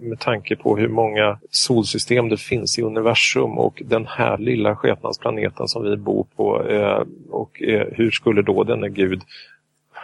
[0.00, 5.68] med tanke på hur många solsystem det finns i universum och den här lilla skepnadsplaneten
[5.68, 9.22] som vi bor på eh, och eh, hur skulle då denne gud,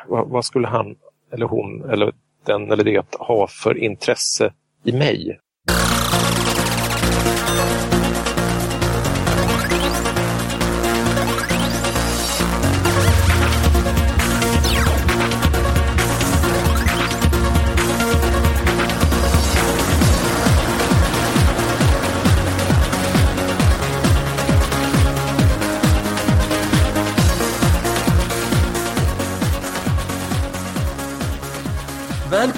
[0.06, 0.96] vad, vad skulle han
[1.32, 2.12] eller hon eller
[2.46, 4.52] den eller det ha för intresse
[4.84, 5.38] i mig?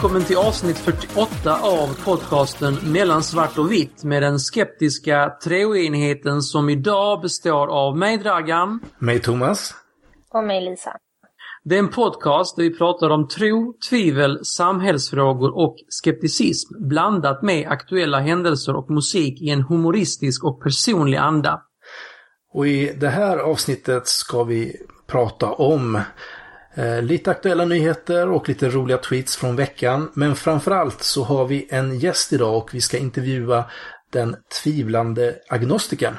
[0.09, 6.69] Välkommen till avsnitt 48 av podcasten Mellan svart och vitt med den skeptiska treoenigheten som
[6.69, 8.81] idag består av mig Dragan.
[8.99, 9.75] Mig Thomas.
[10.31, 10.97] Och mig Lisa.
[11.65, 17.69] Det är en podcast där vi pratar om tro, tvivel, samhällsfrågor och skepticism blandat med
[17.69, 21.63] aktuella händelser och musik i en humoristisk och personlig anda.
[22.53, 26.01] Och i det här avsnittet ska vi prata om
[26.79, 30.13] Eh, lite aktuella nyheter och lite roliga tweets från veckan.
[30.15, 33.65] Men framförallt så har vi en gäst idag och vi ska intervjua
[34.13, 36.15] den tvivlande agnostikern.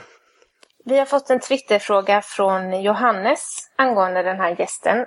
[0.86, 5.06] Vi har fått en Twitterfråga från Johannes angående den här gästen.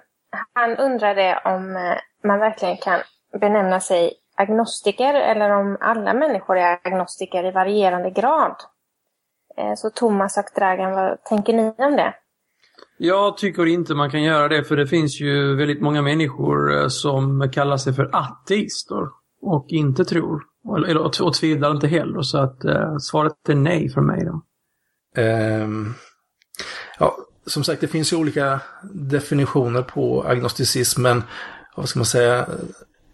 [0.54, 3.00] Han undrade om eh, man verkligen kan
[3.40, 8.56] benämna sig agnostiker eller om alla människor är agnostiker i varierande grad.
[9.56, 12.14] Eh, så Thomas och Dragan, vad tänker ni om det?
[13.04, 16.88] Jag tycker inte man kan göra det för det finns ju väldigt många människor eh,
[16.88, 19.08] som kallar sig för ateister
[19.40, 20.42] och inte tror.
[20.76, 24.42] Eller, och tvivlar inte heller så att eh, svaret är nej för mig då.
[25.22, 25.94] Um,
[26.98, 28.60] ja, som sagt det finns ju olika
[28.92, 31.22] definitioner på agnosticism men
[31.76, 32.46] vad ska man säga?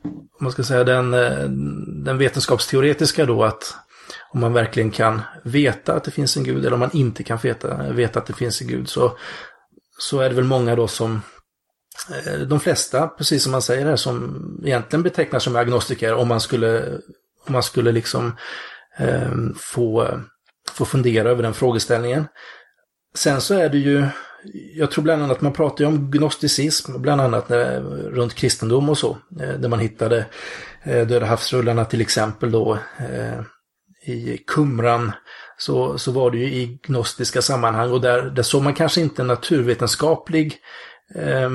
[0.05, 1.49] Om man ska säga den, eh,
[2.05, 3.77] den vetenskapsteoretiska då att
[4.31, 7.39] om man verkligen kan veta att det finns en gud eller om man inte kan
[7.39, 9.17] veta, veta att det finns en gud så
[9.99, 11.23] så är det väl många då som
[12.27, 16.41] eh, de flesta, precis som man säger här, som egentligen betecknas som agnostiker om man
[16.41, 16.99] skulle,
[17.47, 18.37] om man skulle liksom
[18.99, 20.09] eh, få,
[20.73, 22.27] få fundera över den frågeställningen.
[23.15, 24.07] Sen så är det ju,
[24.75, 27.81] jag tror bland annat man pratar ju om gnosticism, bland annat när,
[28.11, 30.27] runt kristendom och så, eh, där man hittade
[30.83, 33.41] eh, Döda havsrullarna till exempel då eh,
[34.13, 35.13] i Kumran,
[35.59, 39.23] så, så var det ju i gnostiska sammanhang och där, där såg man kanske inte
[39.23, 40.57] naturvetenskaplig
[41.15, 41.51] eh,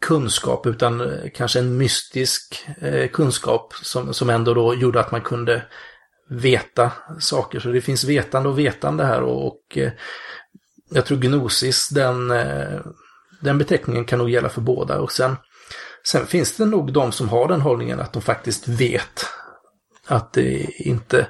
[0.00, 5.20] kunskap utan eh, kanske en mystisk eh, kunskap som, som ändå då gjorde att man
[5.20, 5.62] kunde
[6.30, 7.60] veta saker.
[7.60, 9.92] Så det finns vetande och vetande här och, och eh,
[10.90, 12.80] jag tror gnosis, den, eh,
[13.40, 15.00] den beteckningen kan nog gälla för båda.
[15.00, 15.36] Och sen,
[16.04, 19.26] sen finns det nog de som har den hållningen att de faktiskt vet
[20.06, 21.26] att det inte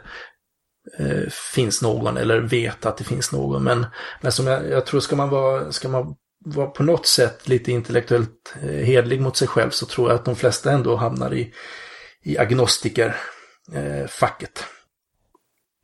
[0.98, 3.64] eh, finns någon eller vet att det finns någon.
[3.64, 3.86] Men,
[4.20, 6.14] men som jag, jag tror ska man vara, ska man
[6.44, 10.24] vara på något sätt lite intellektuellt eh, hedlig mot sig själv så tror jag att
[10.24, 11.52] de flesta ändå hamnar i,
[12.22, 14.58] i agnostikerfacket.
[14.58, 14.64] Eh,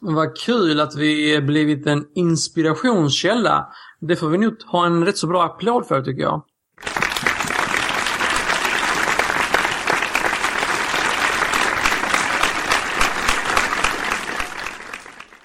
[0.00, 3.68] Vad kul att vi blivit en inspirationskälla.
[4.00, 6.42] Det får vi nog ha en rätt så bra applåd för tycker jag.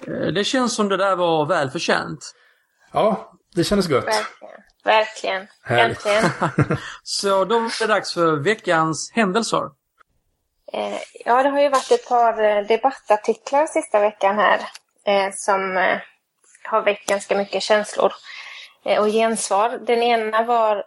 [0.06, 2.32] Eh, det känns som det där var välförtjänt.
[2.92, 4.04] Ja, det kändes gott.
[4.04, 4.60] Verkligen.
[4.84, 5.48] Verkligen.
[5.66, 6.78] Äntligen.
[7.02, 9.62] Så då är det dags för veckans händelser.
[10.72, 14.60] Eh, ja, det har ju varit ett par eh, debattartiklar sista veckan här
[15.06, 15.98] eh, som eh,
[16.64, 18.12] har väckt ganska mycket känslor
[18.98, 19.78] och gensvar.
[19.86, 20.84] Den ena var,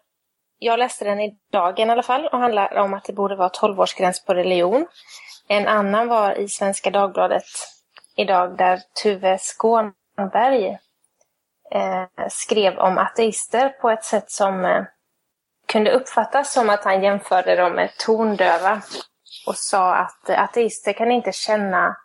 [0.60, 3.50] jag läste den i dagen i alla fall och handlar om att det borde vara
[3.50, 4.88] 12-årsgräns på religion.
[5.48, 7.44] En annan var i Svenska Dagbladet
[8.16, 10.78] idag där Tuve Skånberg
[11.72, 14.84] eh, skrev om ateister på ett sätt som eh,
[15.68, 18.82] kunde uppfattas som att han jämförde dem med tondöva
[19.48, 21.98] och sa att eh, ateister kan inte känna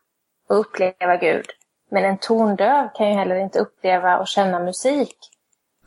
[0.48, 1.46] och uppleva Gud.
[1.90, 5.16] Men en tondöv kan ju heller inte uppleva och känna musik.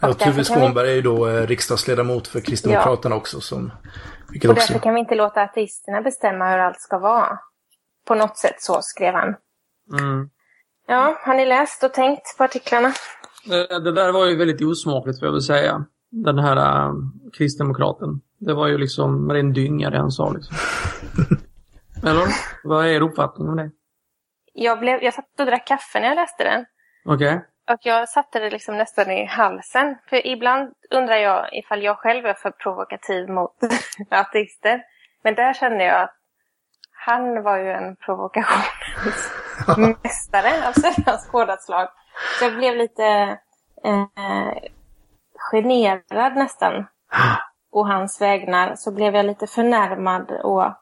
[0.01, 0.91] Ja, Tuve Skånberg vi...
[0.91, 3.19] är ju då eh, riksdagsledamot för Kristdemokraterna ja.
[3.19, 3.41] också.
[3.41, 3.71] Som,
[4.27, 4.79] och därför också...
[4.79, 7.39] kan vi inte låta ateisterna bestämma hur allt ska vara.
[8.07, 9.35] På något sätt så skrev han.
[9.99, 10.29] Mm.
[10.87, 12.93] Ja, har ni läst och tänkt på artiklarna?
[13.47, 15.85] Det, det där var ju väldigt osmakligt får jag väl säga.
[16.11, 16.93] Den här äh,
[17.37, 18.21] kristdemokraten.
[18.39, 20.55] Det var ju liksom ren dynga det han sa liksom.
[22.09, 22.27] Eller?
[22.63, 23.71] Vad är er uppfattning om det?
[24.53, 26.65] Jag, blev, jag satt och drack kaffe när jag läste den.
[27.05, 27.27] Okej.
[27.27, 27.39] Okay.
[27.73, 29.95] Och jag satte det liksom nästan i halsen.
[30.09, 33.55] För ibland undrar jag ifall jag själv är för provokativ mot
[34.09, 34.81] ateister.
[35.23, 36.13] Men där kände jag att
[36.91, 41.87] han var ju en provokationsmästare av sällan skådat slag.
[42.39, 43.37] Så jag blev lite
[43.83, 44.05] eh,
[45.51, 46.85] generad nästan.
[47.71, 50.73] Och hans vägnar så blev jag lite förnärmad och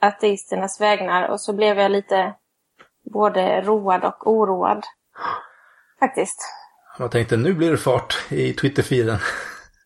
[0.00, 1.28] ateisternas vägnar.
[1.28, 2.34] Och så blev jag lite
[3.12, 4.84] både road och oroad.
[6.00, 6.40] Faktiskt.
[6.98, 9.18] Jag tänkte nu blir det fart i Twitterfilen.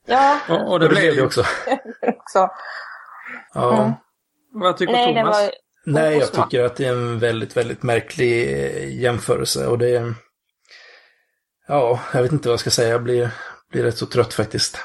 [0.06, 0.38] Ja.
[0.48, 1.40] och, och det, blev det också.
[2.02, 2.50] också.
[3.54, 3.82] Ja.
[3.82, 3.92] Mm.
[4.52, 5.42] Vad tycker Nej, Thomas?
[5.42, 5.50] Var...
[5.86, 9.66] Nej, jag tycker att det är en väldigt, väldigt märklig eh, jämförelse.
[9.66, 10.14] Och det är...
[11.68, 12.88] Ja, jag vet inte vad jag ska säga.
[12.88, 13.30] Jag blir,
[13.70, 14.78] blir rätt så trött faktiskt.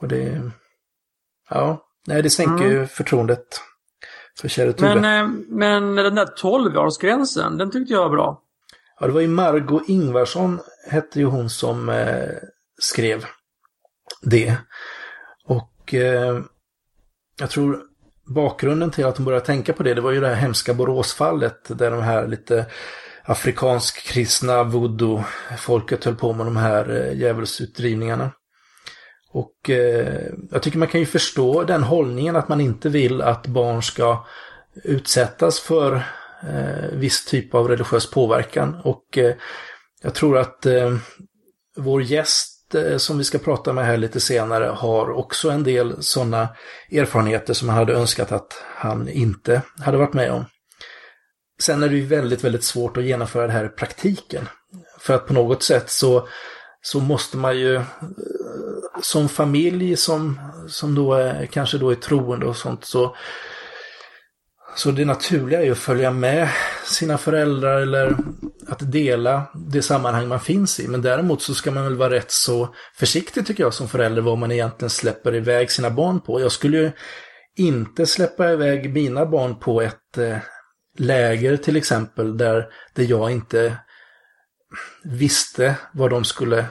[0.00, 0.50] Och det...
[1.50, 2.70] Ja, nej, det sänker mm.
[2.70, 3.60] ju förtroendet
[4.40, 8.42] för käre Men, eh, men den där 12-årsgränsen, den tyckte jag var bra.
[9.00, 12.28] Ja, det var ju Margot Ingvarsson, hette ju hon som eh,
[12.80, 13.24] skrev
[14.22, 14.56] det.
[15.44, 16.40] Och eh,
[17.38, 17.82] jag tror
[18.26, 21.78] bakgrunden till att hon började tänka på det, det var ju det här hemska Boråsfallet
[21.78, 22.66] där de här lite
[23.30, 28.30] afrikansk kristna voodoo-folket höll på med de här eh, djävulsutdrivningarna.
[29.32, 33.46] Och eh, jag tycker man kan ju förstå den hållningen att man inte vill att
[33.46, 34.26] barn ska
[34.84, 35.94] utsättas för
[36.42, 38.80] eh, viss typ av religiös påverkan.
[38.84, 39.34] Och eh,
[40.02, 40.96] jag tror att eh,
[41.76, 46.02] vår gäst eh, som vi ska prata med här lite senare har också en del
[46.02, 46.48] sådana
[46.92, 50.44] erfarenheter som han hade önskat att han inte hade varit med om.
[51.60, 54.48] Sen är det ju väldigt, väldigt svårt att genomföra det här i praktiken.
[55.00, 56.28] För att på något sätt så,
[56.82, 57.82] så måste man ju eh,
[59.02, 63.16] som familj som, som då är, kanske då är troende och sånt så
[64.76, 66.48] så det naturliga är ju att följa med
[66.84, 68.16] sina föräldrar eller
[68.68, 70.88] att dela det sammanhang man finns i.
[70.88, 74.38] Men däremot så ska man väl vara rätt så försiktig tycker jag som förälder vad
[74.38, 76.40] man egentligen släpper iväg sina barn på.
[76.40, 76.92] Jag skulle ju
[77.56, 80.36] inte släppa iväg mina barn på ett eh,
[81.00, 83.76] läger till exempel där, där jag inte
[85.04, 86.66] visste vad de skulle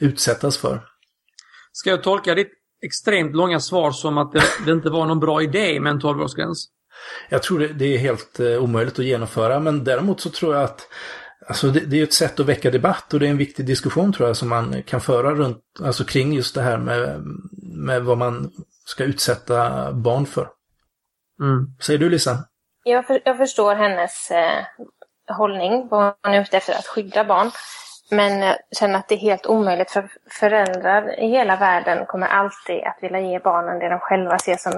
[0.00, 0.84] utsättas för.
[1.72, 2.52] Ska jag tolka ditt
[2.84, 6.68] extremt långa svar som att det, det inte var någon bra idé med en 12-årsgräns?
[7.28, 10.64] Jag tror det, det är helt eh, omöjligt att genomföra, men däremot så tror jag
[10.64, 10.88] att
[11.46, 14.12] Alltså det, det, är ett sätt att väcka debatt och det är en viktig diskussion
[14.12, 17.22] tror jag som man kan föra runt, alltså kring just det här med,
[17.62, 18.50] med vad man
[18.84, 20.48] ska utsätta barn för.
[21.40, 21.66] Mm.
[21.80, 22.44] Säger du Lisa?
[22.84, 24.64] Jag, för, jag förstår hennes eh,
[25.28, 27.50] hållning, vad hon är ute efter att skydda barn.
[28.10, 32.84] Men jag känner att det är helt omöjligt för föräldrar i hela världen kommer alltid
[32.84, 34.72] att vilja ge barnen det de själva ser som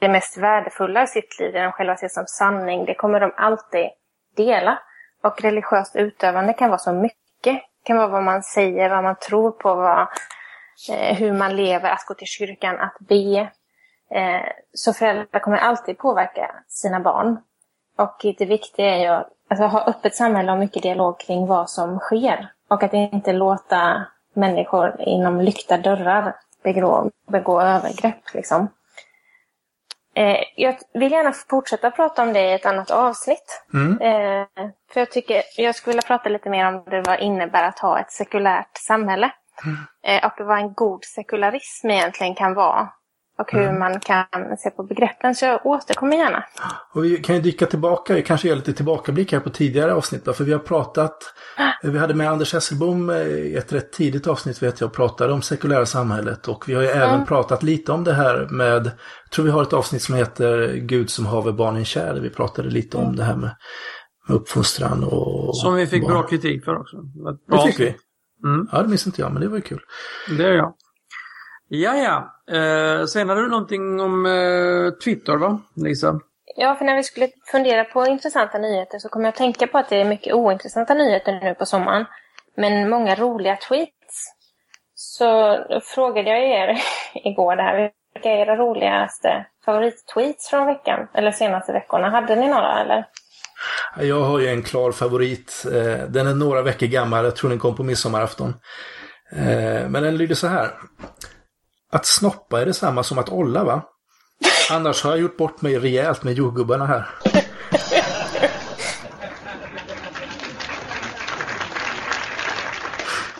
[0.00, 2.84] det mest värdefulla i sitt liv, det de själva ser som sanning.
[2.84, 3.90] Det kommer de alltid
[4.36, 4.78] dela.
[5.22, 7.18] Och religiöst utövande kan vara så mycket.
[7.44, 10.08] Det kan vara vad man säger, vad man tror på, vad,
[10.90, 13.50] eh, hur man lever, att gå till kyrkan, att be.
[14.10, 17.38] Eh, så föräldrar kommer alltid påverka sina barn.
[17.96, 21.70] Och det viktiga är ju att alltså, ha öppet samhälle och mycket dialog kring vad
[21.70, 22.52] som sker.
[22.68, 28.34] Och att inte låta människor inom lyckta dörrar begå, begå övergrepp.
[28.34, 28.68] Liksom.
[30.14, 33.64] Eh, jag vill gärna fortsätta prata om det i ett annat avsnitt.
[33.74, 34.00] Mm.
[34.00, 34.46] Eh,
[34.92, 38.00] för jag tycker, jag skulle vilja prata lite mer om det vad innebär att ha
[38.00, 39.30] ett sekulärt samhälle.
[39.64, 39.76] Mm.
[40.02, 42.88] Eh, och vad en god sekularism egentligen kan vara
[43.38, 43.78] och hur mm.
[43.78, 44.26] man kan
[44.58, 45.34] se på begreppen.
[45.34, 46.44] Så jag återkommer gärna.
[46.92, 50.24] Och vi kan ju dyka tillbaka, vi kanske gör lite tillbakablick här på tidigare avsnitt.
[50.24, 51.16] Då, för vi har pratat,
[51.82, 55.86] vi hade med Anders Hesselbom i ett rätt tidigt avsnitt vet jag, pratade om sekulära
[55.86, 56.48] samhället.
[56.48, 57.02] Och vi har ju mm.
[57.02, 58.86] även pratat lite om det här med,
[59.24, 62.14] jag tror vi har ett avsnitt som heter Gud som haver barnen kär.
[62.14, 63.16] Där vi pratade lite om mm.
[63.16, 63.50] det här med,
[64.28, 66.12] med uppfostran och Som vi fick barn.
[66.12, 66.96] bra kritik för också.
[67.48, 67.96] Bra det fick vi.
[68.44, 68.68] Mm.
[68.72, 69.80] Ja, det minns inte jag, men det var ju kul.
[70.38, 70.74] Det är jag.
[71.68, 72.30] Ja, ja.
[72.56, 76.20] Eh, sen hade du någonting om eh, Twitter, va, Lisa?
[76.56, 79.78] Ja, för när vi skulle fundera på intressanta nyheter så kom jag att tänka på
[79.78, 82.04] att det är mycket ointressanta nyheter nu på sommaren.
[82.56, 84.34] Men många roliga tweets.
[84.94, 85.24] Så
[85.68, 86.82] då frågade jag er
[87.14, 91.08] igår där, vilka är era roligaste favorittweets från veckan?
[91.14, 92.10] Eller senaste veckorna?
[92.10, 93.06] Hade ni några eller?
[94.00, 95.64] Jag har ju en klar favorit.
[95.66, 98.54] Eh, den är några veckor gammal, jag tror den kom på midsommarafton.
[99.32, 100.70] Eh, men den lyder så här.
[101.94, 103.82] Att snoppa är detsamma som att olla va?
[104.70, 107.08] Annars har jag gjort bort mig rejält med jordgubbarna här.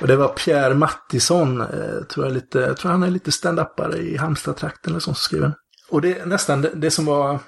[0.01, 3.97] Och det var Pierre Mattisson, eh, tror jag, lite, jag tror han är lite stand-upare
[3.97, 5.55] i Halmstad-trakten eller så som skrev den.
[5.91, 7.39] Och det nästan det, det, som var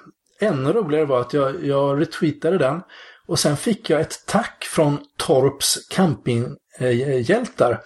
[0.41, 2.81] ännu roligare var att jag, jag retweetade den
[3.27, 7.81] och sen fick jag ett tack från Torps campinghjältar.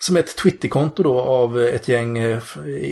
[0.00, 2.42] Som ett Twitterkonto då av ett gäng eh,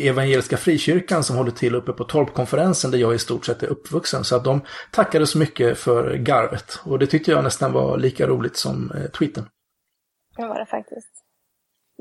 [0.07, 4.25] Evangeliska Frikyrkan som håller till uppe på Torpkonferensen där jag i stort sett är uppvuxen.
[4.25, 6.81] Så att de tackade så mycket för garvet.
[6.85, 9.49] Och det tyckte jag nästan var lika roligt som eh, tweeten.
[10.37, 11.13] Det var det faktiskt.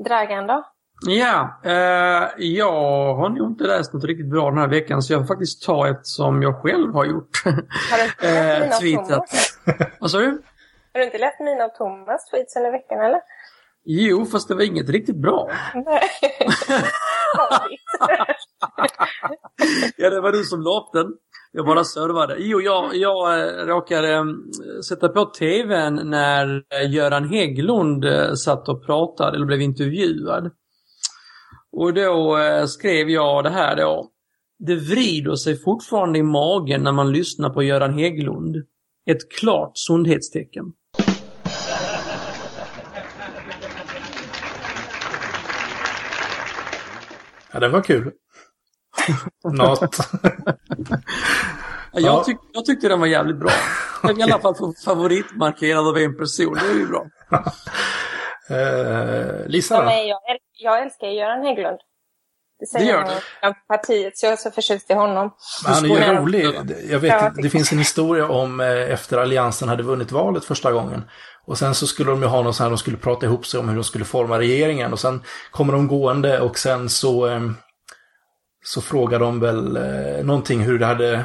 [0.04, 0.64] Dragan då?
[1.06, 5.20] Ja, eh, jag har nog inte läst något riktigt bra den här veckan så jag
[5.20, 7.44] får faktiskt ta ett som jag själv har gjort.
[7.90, 9.58] Har du inte läst mina och Thomas?
[10.00, 10.42] Vad sa du?
[10.92, 13.20] Har du inte läst mina och Thomas tweets under veckan eller?
[13.84, 15.50] Jo, fast det var inget riktigt bra.
[15.74, 16.02] Nej.
[19.96, 21.06] ja, det var du som la upp den.
[21.52, 22.36] Jag bara servade.
[22.38, 24.24] Jo, jag, jag äh, råkade äh,
[24.88, 28.04] sätta på tvn när äh, Göran Hägglund
[28.44, 30.50] satt och pratade eller blev intervjuad.
[31.72, 34.10] Och då skrev jag det här då.
[34.58, 38.56] Det vrider sig fortfarande i magen när man lyssnar på Göran Hägglund.
[39.06, 40.64] Ett klart sundhetstecken.
[47.52, 48.12] Ja, den var kul.
[49.44, 49.96] Något.
[51.92, 53.50] jag, tyck, jag tyckte den var jävligt bra.
[54.02, 54.16] okay.
[54.18, 54.54] I alla fall
[54.84, 56.54] favoritmarkerad av en person.
[56.54, 57.06] Det är ju bra.
[58.50, 59.90] uh, Lisa då?
[59.90, 60.18] Ja, jag,
[60.58, 61.78] jag älskar Göran Hägglund.
[62.62, 65.30] Det säger det gör partiet, så jag är så förtjust i honom.
[65.64, 66.44] Men han är ju rolig.
[66.90, 70.72] Jag vet, ja, det finns en historia om eh, efter Alliansen hade vunnit valet första
[70.72, 71.04] gången.
[71.46, 73.60] Och sen så skulle de ju ha något så här, de skulle prata ihop sig
[73.60, 74.92] om hur de skulle forma regeringen.
[74.92, 77.40] Och sen kommer de gående och sen så, eh,
[78.64, 81.24] så frågar de väl eh, någonting hur det, hade,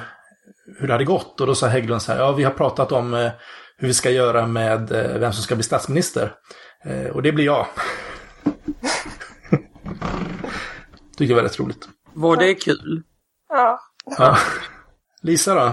[0.80, 1.42] hur det hade gått.
[1.42, 3.14] Och då sa Hägglund så här, ja vi har pratat om
[3.78, 4.90] hur vi ska göra med
[5.20, 6.34] vem som ska bli statsminister.
[7.14, 7.68] Och det blir jag.
[11.18, 11.88] Tycker jag var rätt roligt.
[12.14, 13.04] Var det kul?
[13.50, 13.80] Ja.
[14.18, 14.38] ja.
[15.22, 15.68] Lisa då?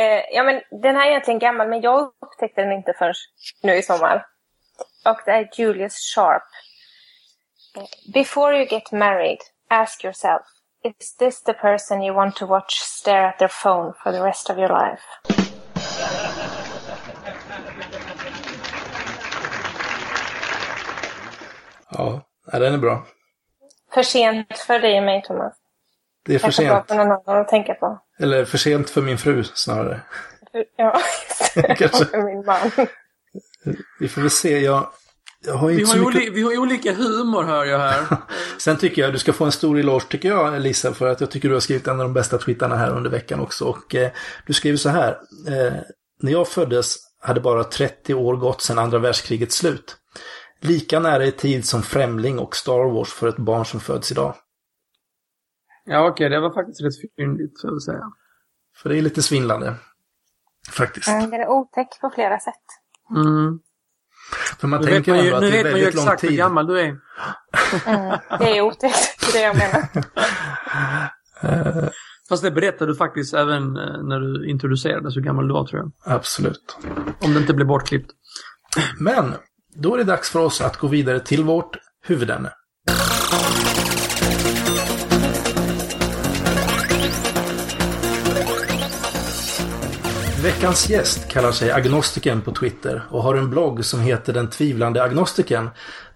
[0.00, 3.14] Eh, ja, men den här är egentligen gammal, men jag upptäckte den inte förrän
[3.62, 4.26] nu i sommar.
[5.04, 6.42] Och det är Julius Sharp.
[8.14, 9.38] Before you get married,
[9.70, 10.42] ask yourself,
[10.84, 14.50] is this the person you want to watch stare at their phone for the rest
[14.50, 15.02] of your life?
[21.90, 22.20] Ja,
[22.52, 23.06] den är bra.
[23.96, 25.54] För sent för dig och mig, Thomas.
[26.26, 26.88] Det är för sent.
[26.88, 27.98] för någon annan att tänka på.
[28.18, 30.00] Eller för sent för min fru snarare.
[30.76, 31.00] Ja,
[31.54, 32.04] Kanske.
[32.04, 32.86] för min man.
[34.00, 34.58] Vi får väl se.
[34.58, 34.86] Jag,
[35.46, 36.32] jag har inte vi, har mycket...
[36.32, 38.04] vi har olika humor hör jag här.
[38.58, 41.30] Sen tycker jag du ska få en stor eloge tycker jag Lisa för att jag
[41.30, 43.64] tycker du har skrivit en av de bästa twittarna här under veckan också.
[43.64, 44.10] Och eh,
[44.46, 45.10] du skriver så här.
[45.48, 45.72] Eh,
[46.22, 49.96] när jag föddes hade bara 30 år gått sedan andra världskrigets slut.
[50.60, 54.34] Lika nära i tid som Främling och Star Wars för ett barn som föds idag.
[55.84, 58.12] Ja, okej, okay, det var faktiskt rätt fyndigt, får jag säga.
[58.76, 59.74] För det är lite svindlande.
[60.72, 61.08] Faktiskt.
[61.08, 62.64] Mm, det är otäck på flera sätt.
[63.16, 63.60] Mm.
[64.60, 65.94] För man nu tänker vet man ju, att nu det är vet man ju väldigt
[65.94, 66.30] lång exakt tid.
[66.30, 66.86] hur gammal du är.
[67.86, 69.88] Mm, det är otäckt, det är det jag menar.
[72.28, 75.80] Fast det berättade du faktiskt även eh, när du introducerades hur gammal du var, tror
[75.80, 76.14] jag.
[76.14, 76.78] Absolut.
[77.20, 78.10] Om det inte blir bortklippt.
[78.98, 79.34] Men,
[79.78, 82.52] då är det dags för oss att gå vidare till vårt huvudämne.
[90.42, 95.02] Veckans gäst kallar sig Agnostiken på Twitter och har en blogg som heter Den tvivlande
[95.02, 95.68] agnostiken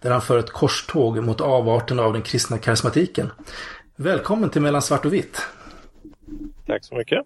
[0.03, 3.31] där han för ett korståg mot avarten av den kristna karismatiken.
[3.97, 5.43] Välkommen till Mellan svart och vitt.
[6.67, 7.19] Tack så mycket.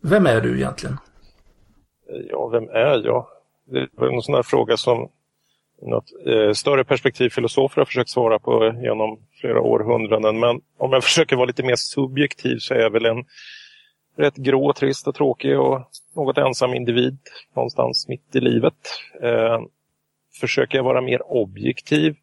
[0.00, 0.98] Vem är du egentligen?
[2.30, 3.26] Ja, vem är jag?
[3.66, 5.08] Det var en sån här fråga som
[5.82, 10.40] något eh, större perspektiv filosofer har försökt svara på genom flera århundraden.
[10.40, 13.24] Men om jag försöker vara lite mer subjektiv så är jag väl en
[14.16, 17.18] rätt grå, trist och tråkig och något ensam individ
[17.54, 18.74] någonstans mitt i livet.
[19.22, 19.60] Eh,
[20.40, 22.16] försöker jag vara mer objektiv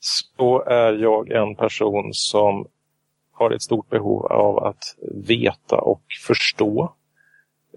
[0.00, 2.66] så är jag en person som
[3.32, 6.92] har ett stort behov av att veta och förstå.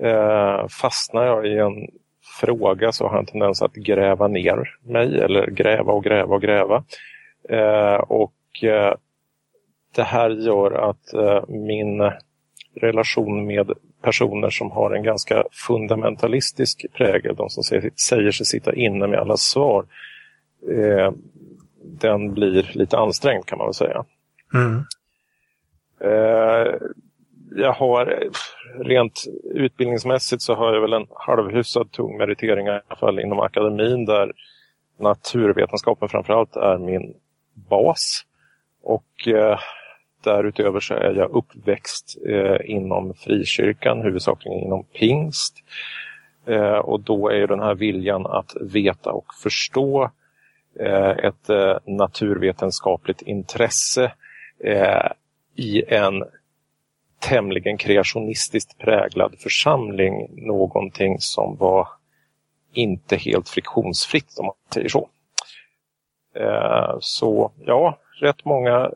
[0.01, 1.98] Eh, fastnar jag i en
[2.39, 6.83] fråga så har en tendens att gräva ner mig eller gräva och gräva och gräva.
[7.49, 8.93] Eh, och eh,
[9.95, 12.11] det här gör att eh, min
[12.81, 17.63] relation med personer som har en ganska fundamentalistisk prägel, de som
[17.95, 19.85] säger sig sitta inne med alla svar,
[20.71, 21.11] eh,
[21.83, 24.05] den blir lite ansträngd kan man väl säga.
[24.53, 24.83] Mm.
[27.55, 28.29] Jag har
[28.79, 34.05] rent utbildningsmässigt så har jag väl en halvhyfsad tung meritering i alla fall inom akademin
[34.05, 34.33] där
[34.97, 37.13] naturvetenskapen framförallt är min
[37.53, 38.25] bas.
[38.83, 39.59] Och eh,
[40.23, 45.57] därutöver så är jag uppväxt eh, inom frikyrkan, huvudsakligen inom pingst.
[46.45, 50.11] Eh, och då är den här viljan att veta och förstå
[50.79, 54.11] eh, ett eh, naturvetenskapligt intresse
[54.63, 55.11] eh,
[55.55, 56.23] i en
[57.19, 61.87] tämligen kreationistiskt präglad församling någonting som var
[62.73, 65.09] inte helt friktionsfritt om man säger så.
[66.35, 68.91] Eh, så ja, rätt många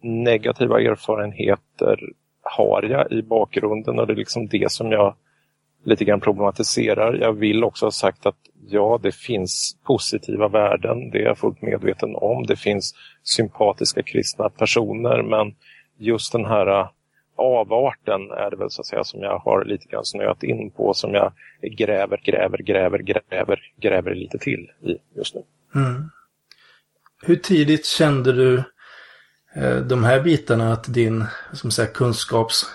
[0.00, 2.00] negativa erfarenheter
[2.42, 5.14] har jag i bakgrunden och det är liksom det som jag
[5.84, 7.14] lite grann problematiserar.
[7.14, 8.36] Jag vill också ha sagt att
[8.68, 12.46] ja, det finns positiva värden, det är jag fullt medveten om.
[12.46, 15.54] Det finns sympatiska kristna personer men
[15.98, 16.88] just den här
[17.38, 20.94] avarten är det väl så att säga som jag har lite grann snöat in på
[20.94, 25.42] som jag gräver, gräver, gräver, gräver, gräver lite till i just nu.
[25.74, 26.10] Mm.
[27.22, 28.62] Hur tidigt kände du
[29.54, 32.72] eh, de här bitarna att din som säga, kunskapstörst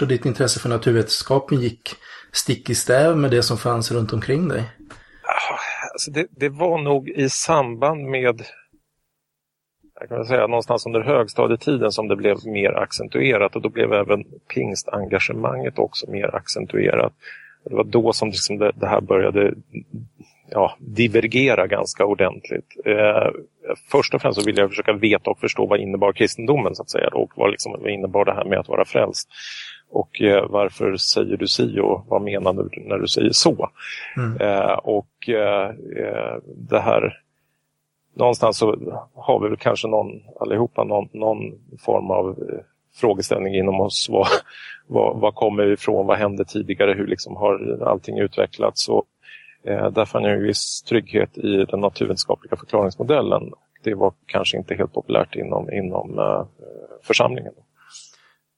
[0.00, 1.94] eh, och ditt intresse för naturvetenskapen gick
[2.32, 4.64] stick i stäv med det som fanns runt omkring dig?
[5.92, 8.42] Alltså det, det var nog i samband med
[10.00, 14.24] jag kan säga någonstans under högstadietiden som det blev mer accentuerat och då blev även
[14.54, 17.12] pingstengagemanget också mer accentuerat.
[17.64, 19.54] Det var då som liksom det, det här började
[20.50, 22.66] ja, divergera ganska ordentligt.
[22.84, 23.30] Eh,
[23.90, 26.90] först och främst så ville jag försöka veta och förstå vad innebar kristendomen så att
[26.90, 29.28] säga och vad, liksom, vad innebar det här med att vara frälst.
[29.90, 33.68] Och eh, varför säger du si och vad menar du när du säger så?
[34.16, 34.40] Mm.
[34.40, 37.22] Eh, och eh, eh, det här
[38.18, 38.76] någonstans så
[39.14, 40.06] har vi väl kanske någon,
[40.40, 41.38] allihopa någon, någon
[41.78, 42.58] form av eh,
[42.94, 44.06] frågeställning inom oss.
[44.10, 44.26] Vad,
[44.86, 46.06] vad, vad kommer vi ifrån?
[46.06, 46.94] Vad hände tidigare?
[46.94, 48.88] Hur liksom har allting utvecklats?
[48.88, 49.04] Och,
[49.64, 53.52] eh, där fann jag en viss trygghet i den naturvetenskapliga förklaringsmodellen.
[53.84, 56.46] Det var kanske inte helt populärt inom, inom eh,
[57.02, 57.52] församlingen.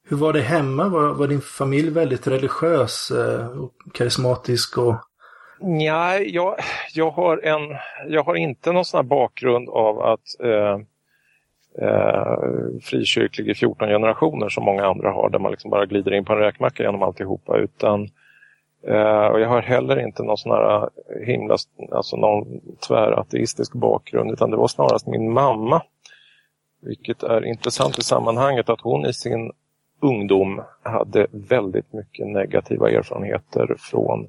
[0.09, 0.89] Hur var det hemma?
[0.89, 4.79] Var, var din familj väldigt religiös eh, och karismatisk?
[4.79, 4.95] Och...
[5.63, 6.57] Nej, jag,
[6.95, 7.77] jag, har en,
[8.09, 10.79] jag har inte någon sån här bakgrund av att eh,
[11.87, 12.37] eh,
[12.83, 16.33] frikyrklig i 14 generationer som många andra har där man liksom bara glider in på
[16.33, 18.09] en räkmacka genom alltihopa utan
[18.87, 21.57] eh, och jag har heller inte någon sån här eh, himla,
[21.93, 25.83] alltså någon tvärateistisk bakgrund utan det var snarast min mamma.
[26.83, 29.53] Vilket är intressant i sammanhanget att hon i sin
[30.01, 34.29] ungdom hade väldigt mycket negativa erfarenheter från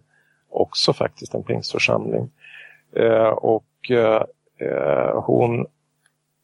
[0.52, 2.30] också faktiskt en pingstförsamling.
[2.96, 5.66] Eh, och eh, hon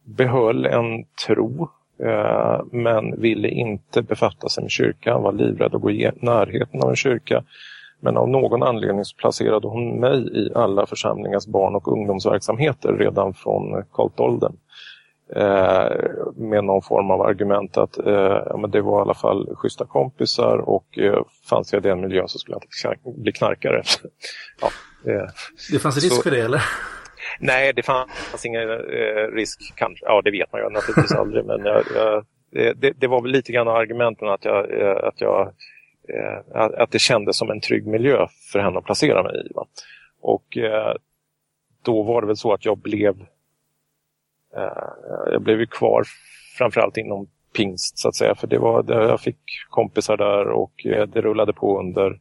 [0.04, 1.70] behöll en tro
[2.04, 6.90] eh, men ville inte befatta sig med kyrkan, var livrädd att gå i närheten av
[6.90, 7.44] en kyrka.
[8.00, 13.34] Men av någon anledning så placerade hon mig i alla församlingars barn- och ungdomsverksamheter redan
[13.34, 14.54] från koltåldern.
[15.36, 15.92] Eh,
[16.36, 20.58] med någon form av argument att eh, men det var i alla fall schyssta kompisar
[20.58, 23.84] och eh, fanns jag i den miljön så skulle jag inte bli knarkare.
[24.62, 24.68] ja,
[25.12, 25.28] eh,
[25.72, 26.62] det fanns risk så, för det eller?
[27.40, 29.74] Nej, det fanns ingen eh, risk.
[29.76, 30.06] Kanske.
[30.06, 31.46] Ja, det vet man ju naturligtvis aldrig.
[31.46, 32.26] Men jag, jag,
[32.78, 35.54] det, det, var väl lite grann argumenten att, jag, eh, att, jag,
[36.54, 39.54] att det kändes som en trygg miljö för henne att placera mig i.
[39.54, 39.66] Va?
[40.22, 40.58] Och
[41.86, 43.37] då var det väl så att jag blev Eh,
[45.32, 46.04] jag blev ju kvar
[46.58, 48.36] framförallt inom pingst så att säga.
[48.36, 49.40] För det var, jag fick
[49.70, 52.20] kompisar där och eh, det rullade på under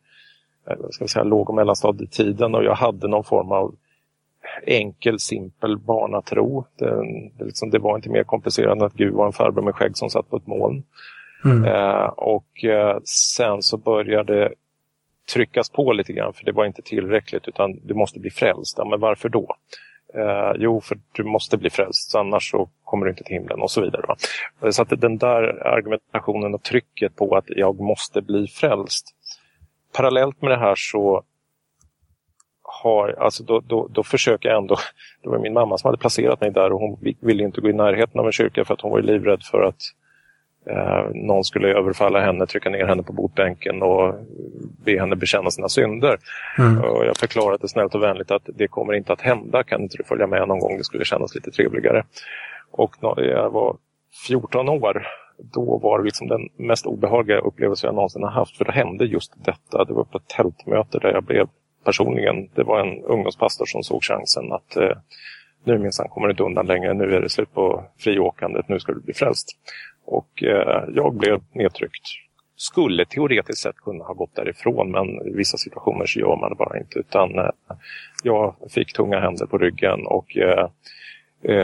[0.70, 3.74] eh, ska säga, låg och mellanstadietiden och jag hade någon form av
[4.66, 6.66] enkel, simpel barnatro.
[6.78, 7.02] Det,
[7.38, 9.96] det, liksom, det var inte mer komplicerat än att Gud var en farbror med skägg
[9.96, 10.82] som satt på ett moln.
[11.44, 11.64] Mm.
[11.64, 14.52] Eh, och eh, sen så började
[15.34, 18.78] tryckas på lite grann för det var inte tillräckligt utan du måste bli frälst.
[18.78, 19.56] Ja, men varför då?
[20.14, 23.70] Eh, jo, för du måste bli frälst, annars så kommer du inte till himlen och
[23.70, 24.04] så vidare.
[24.08, 24.16] Va?
[24.62, 29.14] Eh, så att den där argumentationen och trycket på att jag måste bli frälst.
[29.92, 31.22] Parallellt med det här så
[32.62, 34.76] har, alltså då, då, då försöker jag ändå,
[35.22, 37.72] det var min mamma som hade placerat mig där och hon ville inte gå i
[37.72, 39.80] närheten av en kyrka för att hon var livrädd för att
[40.70, 44.14] Eh, någon skulle överfalla henne, trycka ner henne på botbänken och
[44.84, 46.18] be henne bekänna sina synder.
[46.58, 46.78] Mm.
[46.78, 50.04] Och jag förklarade snällt och vänligt att det kommer inte att hända, kan inte du
[50.04, 52.04] följa med någon gång, det skulle kännas lite trevligare.
[52.70, 53.76] Och när jag var
[54.26, 55.06] 14 år,
[55.38, 59.04] då var det liksom den mest obehagliga upplevelse jag någonsin har haft, för då hände
[59.04, 59.84] just detta.
[59.84, 61.48] Det var på ett tältmöte där jag blev
[61.84, 64.96] personligen, det var en ungdomspastor som såg chansen att eh,
[65.64, 68.92] nu minsann kommer du inte undan längre, nu är det slut på friåkandet, nu ska
[68.92, 69.48] du bli frälst.
[70.06, 72.06] Och eh, jag blev nedtryckt.
[72.56, 76.56] Skulle teoretiskt sett kunna ha gått därifrån men i vissa situationer så gör man det
[76.56, 76.98] bara inte.
[76.98, 77.50] Utan eh,
[78.22, 80.68] jag fick tunga händer på ryggen och eh,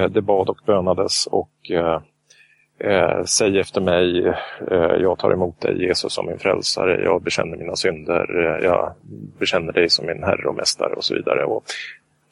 [0.09, 4.27] det bad och bönades och eh, säg efter mig,
[4.71, 8.93] eh, jag tar emot dig Jesus som min frälsare, jag bekänner mina synder, eh, jag
[9.39, 11.45] bekänner dig som min Herre och Mästare och så vidare.
[11.45, 11.65] Och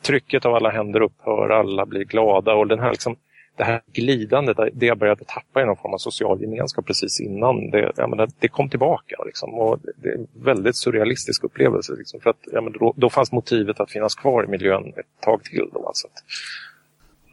[0.02, 2.54] trycket av alla händer upphör, alla blir glada.
[2.54, 3.16] Och den här liksom,
[3.56, 7.70] det här glidandet, det jag började tappa i någon form av social gemenskap precis innan,
[7.70, 9.16] det, menar, det kom tillbaka.
[9.26, 11.92] Liksom, och det är en väldigt surrealistisk upplevelse.
[11.98, 15.44] Liksom, för att, menar, då, då, fanns motivet att finnas kvar i miljön ett tag
[15.44, 15.68] till.
[15.72, 16.08] Då, alltså.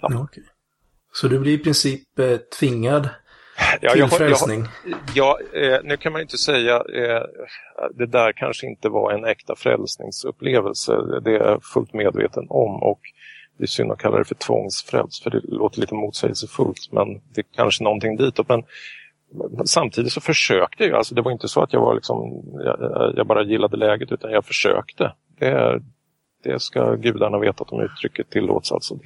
[0.02, 0.24] ja.
[0.24, 0.44] okay.
[1.14, 3.10] Så du blir i princip eh, tvingad
[3.82, 4.66] ja, till jag, frälsning?
[5.14, 7.24] Ja, eh, nu kan man inte säga eh,
[7.94, 10.94] det där kanske inte var en äkta frälsningsupplevelse.
[11.24, 12.84] Det är jag fullt medveten om.
[12.84, 13.00] och
[13.58, 17.42] det är synd att kalla det för tvångsfrälst för det låter lite motsägelsefullt men det
[17.42, 18.50] är kanske någonting ditåt.
[18.50, 18.64] Men
[19.66, 20.94] samtidigt så försökte jag.
[20.94, 24.32] Alltså det var inte så att jag, var liksom, jag, jag bara gillade läget utan
[24.32, 25.14] jag försökte.
[25.40, 25.82] Det,
[26.44, 28.72] det ska gudarna veta att de uttrycket tillåts.
[28.72, 29.00] Alltså.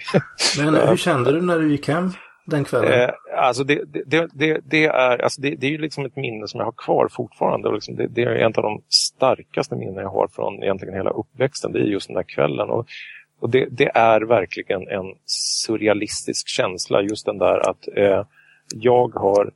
[0.58, 2.12] Men hur kände du när du gick hem
[2.46, 3.02] den kvällen?
[3.02, 6.48] Eh, alltså det, det, det, det, är, alltså det, det är ju liksom ett minne
[6.48, 7.68] som jag har kvar fortfarande.
[7.68, 11.10] Och liksom det, det, är en av de starkaste minnen jag har från egentligen hela
[11.10, 11.72] uppväxten.
[11.72, 12.70] Det är just den där kvällen.
[12.70, 12.88] Och
[13.42, 18.26] och det, det, är verkligen en surrealistisk känsla, just den där att eh,
[18.76, 19.52] jag har,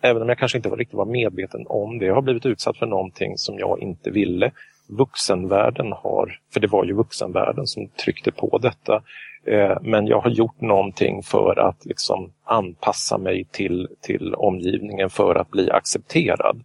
[0.00, 2.86] även om jag kanske inte riktigt var medveten om det, jag har blivit utsatt för
[2.86, 4.50] någonting som jag inte ville.
[4.88, 9.02] Vuxenvärlden har, för det var ju vuxenvärlden som tryckte på detta,
[9.44, 15.34] eh, men jag har gjort någonting för att liksom anpassa mig till, till omgivningen för
[15.34, 16.62] att bli accepterad.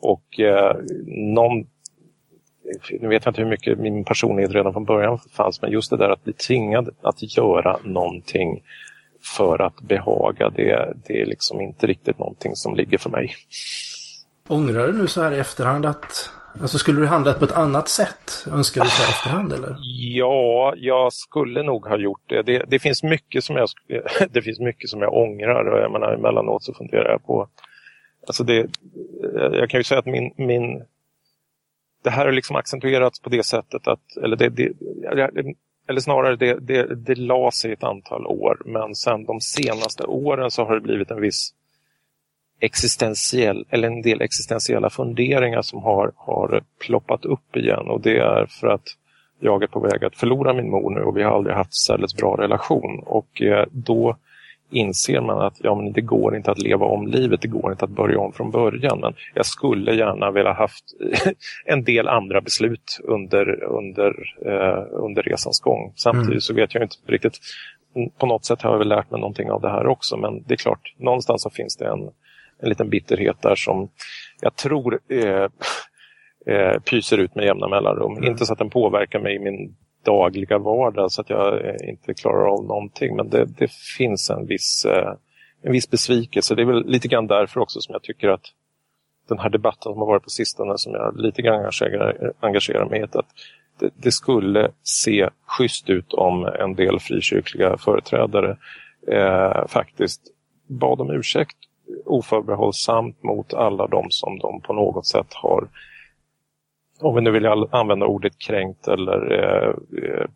[0.00, 0.76] Och eh,
[1.06, 1.66] någon,
[3.00, 5.96] nu vet jag inte hur mycket min personlighet redan från början fanns, men just det
[5.96, 8.62] där att bli tvingad att göra någonting
[9.36, 13.34] för att behaga, det, det är liksom inte riktigt någonting som ligger för mig.
[14.48, 17.88] Ångrar du nu så här i efterhand att Alltså skulle du handlat på ett annat
[17.88, 18.46] sätt?
[18.52, 19.76] Önskar du så här efterhand eller?
[20.16, 22.42] Ja, jag skulle nog ha gjort det.
[22.42, 23.68] Det, det finns mycket som jag
[24.30, 27.48] det finns mycket som jag ångrar och jag menar emellanåt så funderar jag på
[28.26, 28.66] Alltså det,
[29.32, 30.82] jag kan ju säga att min, min
[32.02, 34.72] det här har liksom accentuerats på det sättet att, eller, det, det,
[35.88, 40.50] eller snarare det, det, det la sig ett antal år men sen de senaste åren
[40.50, 41.54] så har det blivit en viss
[42.60, 47.88] existentiell, eller en del existentiella funderingar som har, har ploppat upp igen.
[47.88, 48.88] Och det är för att
[49.40, 52.16] jag är på väg att förlora min mor nu och vi har aldrig haft särskilt
[52.16, 53.02] bra relation.
[53.06, 54.16] Och eh, då
[54.70, 57.84] inser man att ja, men det går inte att leva om livet, det går inte
[57.84, 59.00] att börja om från början.
[59.00, 60.84] Men jag skulle gärna vilja haft
[61.64, 64.14] en del andra beslut under, under,
[64.46, 65.92] eh, under resans gång.
[65.96, 66.40] Samtidigt mm.
[66.40, 67.38] så vet jag inte riktigt,
[68.18, 70.16] på något sätt har jag väl lärt mig någonting av det här också.
[70.16, 72.10] Men det är klart, någonstans så finns det en,
[72.62, 73.88] en liten bitterhet där som
[74.40, 75.48] jag tror eh,
[76.54, 78.12] eh, pyser ut med jämna mellanrum.
[78.12, 78.24] Mm.
[78.24, 82.14] Inte så att den påverkar mig i min dagliga vardag så att jag eh, inte
[82.14, 83.16] klarar av någonting.
[83.16, 85.14] Men det, det finns en viss, eh,
[85.62, 86.54] en viss besvikelse.
[86.54, 88.44] Det är väl lite grann därför också som jag tycker att
[89.28, 93.00] den här debatten som har varit på sistone som jag lite grann engagerar, engagerar mig
[93.00, 93.02] i.
[93.02, 93.26] Att
[93.80, 98.56] det, det, skulle se schysst ut om en del frikyrkliga företrädare
[99.08, 100.20] eh, faktiskt
[100.66, 101.56] bad om ursäkt
[102.06, 105.68] oförbehållsamt mot alla de som de på något sätt har
[107.00, 109.68] om vi nu vill använda ordet kränkt eller eh,
[110.04, 110.26] eh,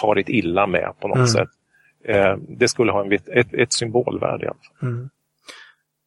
[0.00, 1.26] farit illa med på något mm.
[1.26, 1.48] sätt.
[2.04, 4.88] Eh, det skulle ha en, ett, ett symbolvärde i alla fall.
[4.88, 5.10] Mm.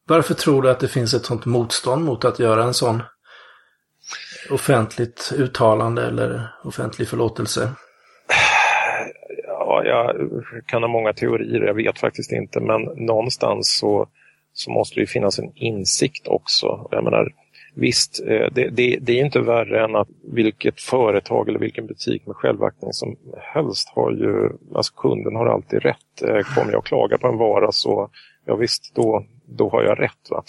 [0.08, 3.04] Varför tror du att det finns ett sånt motstånd mot att göra en sån
[4.50, 7.70] offentligt uttalande eller offentlig förlåtelse?
[9.48, 10.30] Ja, jag
[10.66, 14.08] kan ha många teorier, jag vet faktiskt inte, men någonstans så,
[14.54, 16.88] så måste det finnas en insikt också.
[16.92, 17.32] Jag menar,
[17.76, 22.26] Visst, eh, det, det, det, är inte värre än att vilket företag eller vilken butik
[22.26, 23.16] med självaktning som
[23.54, 26.22] helst har ju, alltså kunden har alltid rätt.
[26.22, 28.10] Eh, kommer jag och klagar på en vara så,
[28.46, 30.30] ja visst, då, då har jag rätt.
[30.30, 30.44] Va?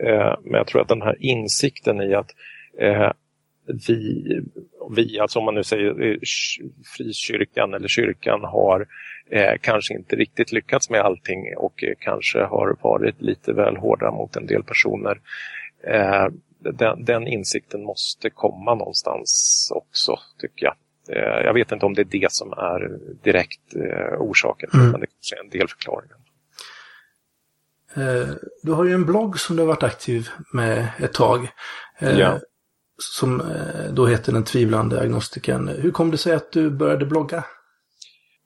[0.00, 2.30] Eh, men jag tror att den här insikten i att
[3.88, 4.24] vi,
[4.96, 6.18] vi, alltså om man nu säger
[6.96, 8.86] frikyrkan eller kyrkan har
[9.30, 14.10] eh, kanske inte riktigt lyckats med allting och eh, kanske har varit lite väl hårda
[14.10, 15.20] mot en del personer.
[15.86, 20.74] Eh, den, den, insikten måste komma någonstans också, tycker jag.
[21.16, 24.90] Eh, jag vet inte om det är det som är direkt eh, orsaken, mm.
[24.90, 26.16] men det kanske är en del förklaringen.
[27.94, 31.48] Eh, du har ju en blogg som du har varit aktiv med ett tag.
[32.00, 32.40] Ja.
[33.00, 33.42] Som
[33.90, 35.68] då heter Den tvivlande agnostiken.
[35.68, 37.44] Hur kom det sig att du började blogga?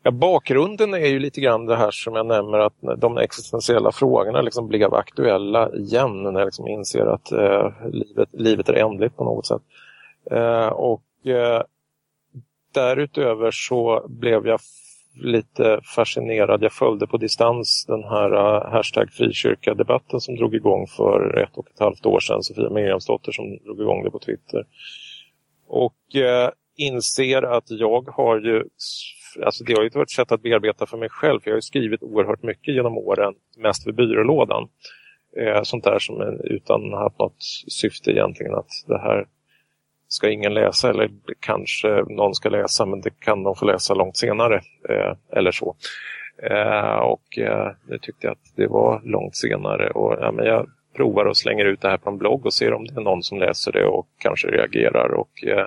[0.03, 4.43] Ja, bakgrunden är ju lite grann det här som jag nämner att de existentiella frågorna
[4.43, 9.25] liksom blev aktuella igen när jag liksom inser att eh, livet, livet är ändligt på
[9.25, 9.63] något sätt.
[10.31, 11.63] Eh, och eh,
[12.75, 14.61] därutöver så blev jag
[15.15, 16.63] lite fascinerad.
[16.63, 21.69] Jag följde på distans den här uh, hashtag frikyrka-debatten som drog igång för ett och
[21.75, 22.43] ett halvt år sedan.
[22.43, 24.67] Sofia Miriamsdotter som drog igång det på Twitter.
[25.67, 28.65] Och uh, inser att jag har ju,
[29.43, 31.41] alltså det har ju varit ett sätt att bearbeta för mig själv.
[31.41, 34.69] För jag har ju skrivit oerhört mycket genom åren, mest vid byrålådan.
[35.37, 39.27] Eh, sånt där som utan haft något syfte egentligen att det här
[40.09, 44.17] ska ingen läsa eller kanske någon ska läsa men det kan de få läsa långt
[44.17, 45.77] senare eh, eller så.
[46.43, 50.67] Eh, och eh, nu tyckte jag att det var långt senare och ja, men jag
[50.97, 53.23] provar och slänger ut det här på en blogg och ser om det är någon
[53.23, 55.15] som läser det och kanske reagerar.
[55.15, 55.67] Och eh,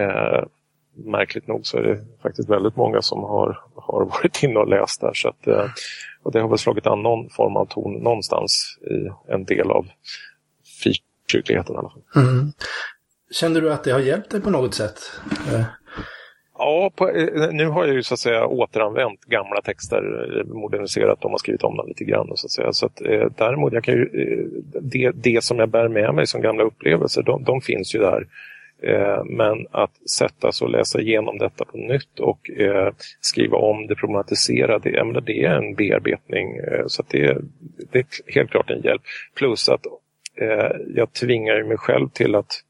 [0.00, 0.44] eh,
[0.96, 5.00] Märkligt nog så är det faktiskt väldigt många som har, har varit inne och läst
[5.00, 5.14] där.
[5.14, 5.66] Så att, eh,
[6.22, 9.86] och det har väl slagit an någon form av ton någonstans i en del av
[10.82, 12.02] frikyrkligheten i alla fall.
[12.16, 12.52] Mm.
[13.30, 14.98] Känner du att det har hjälpt dig på något sätt?
[15.52, 15.64] Eh.
[16.58, 20.02] Ja, på, eh, nu har jag ju så att säga återanvänt gamla texter,
[20.44, 22.32] moderniserat dem och skrivit om dem lite grann.
[22.34, 22.72] Så att säga.
[22.72, 24.08] Så att, eh, däremot, jag kan ju,
[24.80, 28.26] det, det som jag bär med mig som gamla upplevelser, de, de finns ju där.
[28.86, 33.86] Eh, men att sätta sig och läsa igenom detta på nytt och eh, skriva om
[33.86, 36.56] det, problematisera det, det är en bearbetning.
[36.56, 37.38] Eh, så det,
[37.92, 39.02] det, är helt klart en hjälp.
[39.34, 39.86] Plus att
[40.94, 42.62] jag tvingar mig själv till att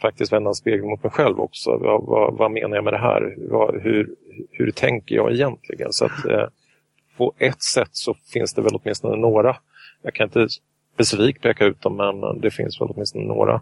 [0.00, 1.70] faktiskt vända en spegel mot mig själv också.
[1.70, 3.34] Vad, vad, vad menar jag med det här?
[3.38, 4.14] Vad, hur,
[4.50, 5.92] hur tänker jag egentligen?
[5.92, 6.46] Så att, eh,
[7.16, 9.56] på ett sätt så finns det väl åtminstone några,
[10.02, 10.48] jag kan inte
[10.94, 13.60] specifikt peka ut dem, men det finns väl åtminstone några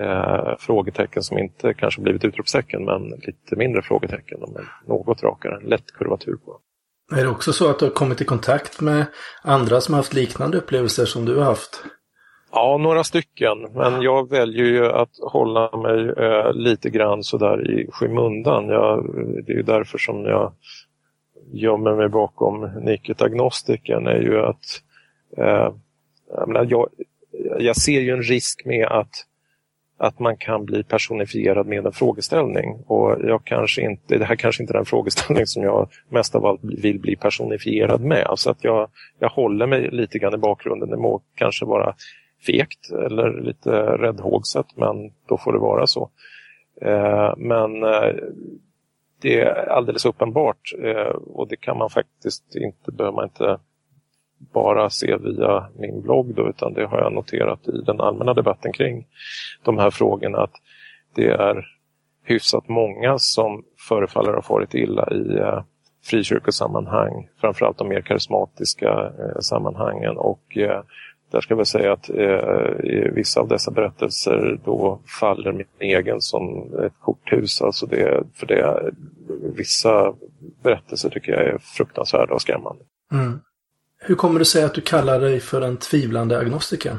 [0.00, 4.40] eh, frågetecken som inte kanske blivit utropstecken, men lite mindre frågetecken.
[4.40, 6.58] De något rakare, en lätt kurvatur på.
[7.12, 9.06] Är det också så att du har kommit i kontakt med
[9.42, 11.84] andra som har haft liknande upplevelser som du har haft?
[12.52, 13.58] Ja, några stycken.
[13.74, 18.68] Men jag väljer ju att hålla mig eh, lite grann sådär i skymundan.
[18.68, 19.04] Jag,
[19.46, 20.52] det är ju därför som jag
[21.52, 24.06] gömmer mig bakom nicket agnostiken.
[24.06, 24.82] är ju att
[25.36, 25.72] eh,
[26.28, 26.88] jag, menar, jag,
[27.58, 29.26] jag ser ju en risk med att
[30.02, 32.84] att man kan bli personifierad med en frågeställning.
[32.86, 36.46] Och jag kanske inte, det här kanske inte är den frågeställning som jag mest av
[36.46, 38.26] allt vill bli personifierad med.
[38.36, 38.88] Så att jag,
[39.18, 40.90] jag håller mig lite grann i bakgrunden.
[40.90, 41.94] Det må kanske vara
[42.46, 46.10] fegt eller lite räddhågset men då får det vara så.
[46.80, 48.14] Eh, men eh,
[49.20, 53.58] det är alldeles uppenbart eh, och det kan man faktiskt inte, behöver man inte
[54.52, 58.72] bara se via min blogg då, utan det har jag noterat i den allmänna debatten
[58.72, 59.06] kring
[59.62, 60.54] de här frågorna att
[61.14, 61.64] det är
[62.24, 65.62] hyfsat många som förefaller ha farit illa i eh,
[66.04, 70.82] frikyrkosammanhang, framförallt de mer karismatiska eh, sammanhangen och eh,
[71.32, 76.74] där ska jag säga att eh, vissa av dessa berättelser då faller min egen som
[76.86, 77.62] ett korthus.
[77.62, 78.92] Alltså det, för det,
[79.56, 80.14] vissa
[80.62, 82.84] berättelser tycker jag är fruktansvärda och skrämmande.
[83.12, 83.40] Mm.
[84.04, 86.98] Hur kommer det sig att du kallar dig för den tvivlande agnostikern?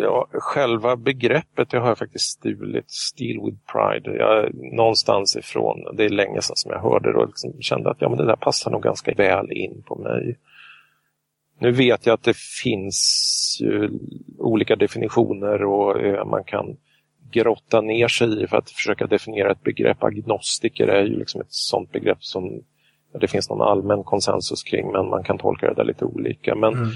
[0.00, 4.16] Ja, själva begreppet det har jag faktiskt stulit, Steel with Pride.
[4.16, 8.00] Jag, någonstans ifrån, det är länge sedan som jag hörde det och liksom kände att
[8.00, 10.38] ja, men det där passar nog ganska väl in på mig.
[11.58, 13.62] Nu vet jag att det finns
[14.38, 16.76] olika definitioner och eh, man kan
[17.30, 20.04] grotta ner sig i för att försöka definiera ett begrepp.
[20.04, 22.62] Agnostiker är ju liksom ett sånt begrepp som
[23.20, 26.54] det finns någon allmän konsensus kring men man kan tolka det där lite olika.
[26.54, 26.88] Men mm.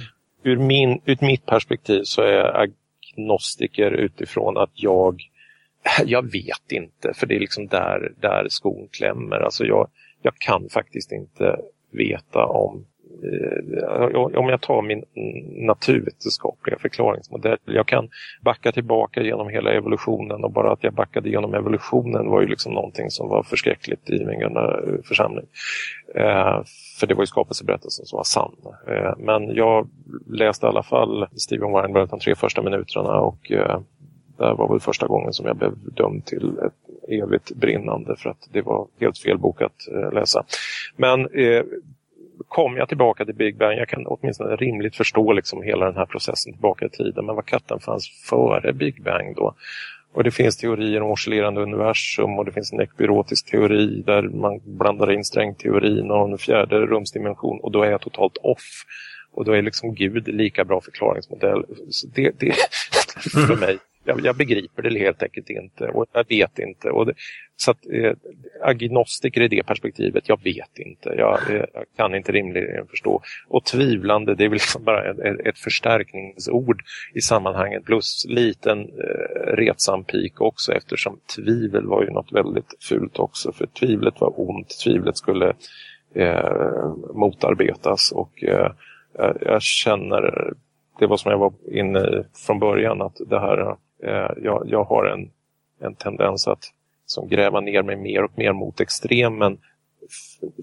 [0.43, 2.69] ur, min, ur mitt perspektiv så är
[3.17, 5.23] agnostiker utifrån att jag
[6.05, 9.37] jag vet inte, för det är liksom där, där skon klämmer.
[9.37, 9.89] Alltså jag,
[10.23, 11.57] jag kan faktiskt inte
[11.91, 12.87] veta om
[13.23, 15.05] Eh, om jag tar min
[15.67, 17.59] naturvetenskapliga förklaringsmodell.
[17.65, 18.09] Jag kan
[18.43, 22.73] backa tillbaka genom hela evolutionen och bara att jag backade genom evolutionen var ju liksom
[22.73, 25.47] någonting som var förskräckligt i min gamla eh, församling.
[26.15, 26.63] Eh,
[27.01, 28.53] för det var ju skapelseberättelsen som var sann.
[29.19, 29.89] Men jag
[30.27, 33.53] läste i alla fall Steven Weinberg de tre första minuterna och
[34.39, 38.49] det var väl första gången som jag blev dömd till ett evigt brinnande för att
[38.53, 40.45] det var helt fel bok att läsa.
[40.97, 41.29] Men
[42.49, 46.07] kom jag tillbaka till Big Bang, jag kan åtminstone rimligt förstå liksom hela den här
[46.07, 47.27] processen tillbaka i tiden.
[47.27, 49.55] Men vad katten fanns före Big Bang då?
[50.13, 54.61] Och det finns teorier om oscillerande universum och det finns en ekbyrotisk teori där man
[54.65, 58.85] blandar in strängteorin och en fjärde rumsdimension och då är jag totalt off.
[59.33, 61.65] Och då är liksom Gud lika bra förklaringsmodell.
[61.91, 62.55] Så det, det
[63.33, 66.91] för mig jag, jag, begriper det helt enkelt inte och jag vet inte.
[66.91, 67.15] Och det,
[67.57, 68.13] så att, eh,
[68.63, 71.15] agnostiker i det perspektivet, jag vet inte.
[71.19, 73.23] Jag, eh, jag, kan inte rimligen förstå.
[73.49, 76.83] Och tvivlande, det är väl liksom bara ett, ett förstärkningsord
[77.15, 83.19] i sammanhanget plus liten eh, retsam pik också eftersom tvivel var ju något väldigt fult
[83.19, 83.53] också.
[83.53, 85.55] För tvivlet var ont, tvivlet skulle
[86.15, 88.73] eh, motarbetas och eh,
[89.41, 90.53] jag känner,
[90.99, 94.85] det var som jag var inne i från början, att det här, Eh, jag, jag
[94.85, 95.31] har en,
[95.81, 96.73] en tendens att
[97.11, 99.59] som gräva ner mig mer och mer mot extremen.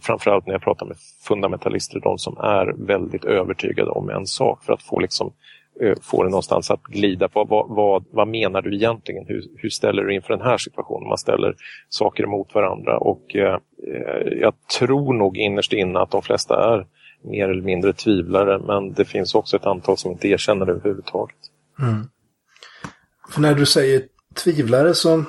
[0.01, 0.97] Framförallt när jag pratar med
[1.27, 5.33] fundamentalister, de som är väldigt övertygade om en sak för att få liksom
[5.81, 9.25] eh, få det någonstans att glida på vad, vad, vad menar du egentligen?
[9.27, 11.07] Hur, hur ställer du inför den här situationen?
[11.07, 11.55] Man ställer
[11.89, 16.85] saker mot varandra och eh, eh jag tror nog innerst inne att de flesta är
[17.21, 21.37] mer eller mindre tvivlare men det finns också ett antal som inte erkänner det överhuvudtaget.
[21.79, 22.07] Mm.
[23.29, 24.03] För när du säger
[24.35, 25.23] tvivlare så,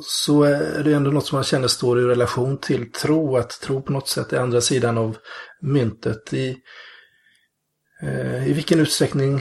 [0.00, 3.82] så är det ändå något som man känner står i relation till tro, att tro
[3.82, 5.16] på något sätt är andra sidan av
[5.60, 6.32] myntet.
[6.32, 6.56] I,
[8.02, 9.40] eh, I vilken utsträckning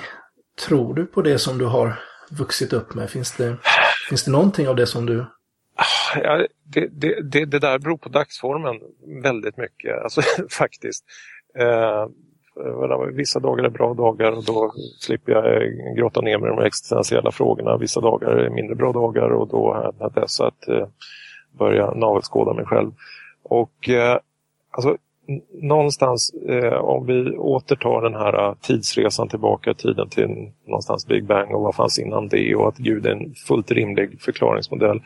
[0.68, 2.00] tror du på det som du har
[2.30, 3.10] vuxit upp med?
[3.10, 3.58] Finns det,
[4.10, 5.26] finns det någonting av det som du
[6.16, 8.76] Ja, det, det, det, det, där beror på dagsformen
[9.24, 11.06] väldigt mycket, alltså faktiskt.
[11.60, 12.08] Eh,
[12.60, 16.60] Eh, vissa dagar är bra dagar och då slipper jag eh, gråta ner med de
[16.60, 17.78] existentiella frågorna.
[17.78, 20.88] Vissa dagar är mindre bra dagar och då har jag dess att eh,
[21.52, 22.92] börja navelskåda mig själv.
[23.44, 23.90] Och
[24.72, 24.98] alltså,
[25.62, 31.56] någonstans eh, om vi återtar den här tidsresan tillbaka i tiden till någonstans Big Bang
[31.56, 35.02] och vad fanns innan det och att Gud är en fullt rimlig förklaringsmodell.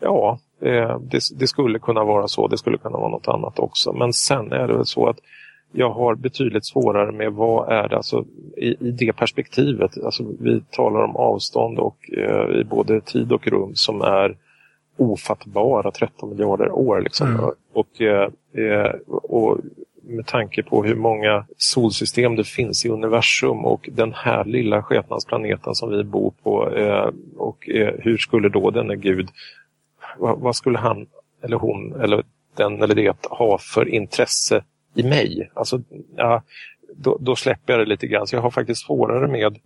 [0.00, 3.92] Ja, eh, det, det, skulle kunna vara så, det skulle kunna vara något annat också.
[3.92, 5.18] Men sen är det väl så att
[5.72, 8.24] jag har betydligt svårare med vad är det, alltså
[8.56, 10.04] i, i det perspektivet.
[10.04, 14.36] Alltså, vi talar om avstånd och eh, i både tid och rum som är
[14.96, 17.00] ofattbara 13 miljarder år.
[17.00, 17.28] Liksom.
[17.28, 17.50] Mm.
[17.72, 19.58] Och, eh, eh, och
[20.02, 25.74] med tanke på hur många solsystem det finns i universum och den här lilla skepnadsplaneten
[25.74, 29.28] som vi bor på eh, och eh, hur skulle då denne gud,
[30.18, 31.06] vad, vad, skulle han
[31.42, 32.22] eller hon eller
[32.56, 34.64] den eller det ha för intresse
[34.98, 35.50] i mig.
[35.54, 35.80] Alltså,
[36.16, 36.42] ja,
[36.96, 38.26] då, då, släpper jag det lite grann.
[38.26, 39.58] Så jag har faktiskt svårare med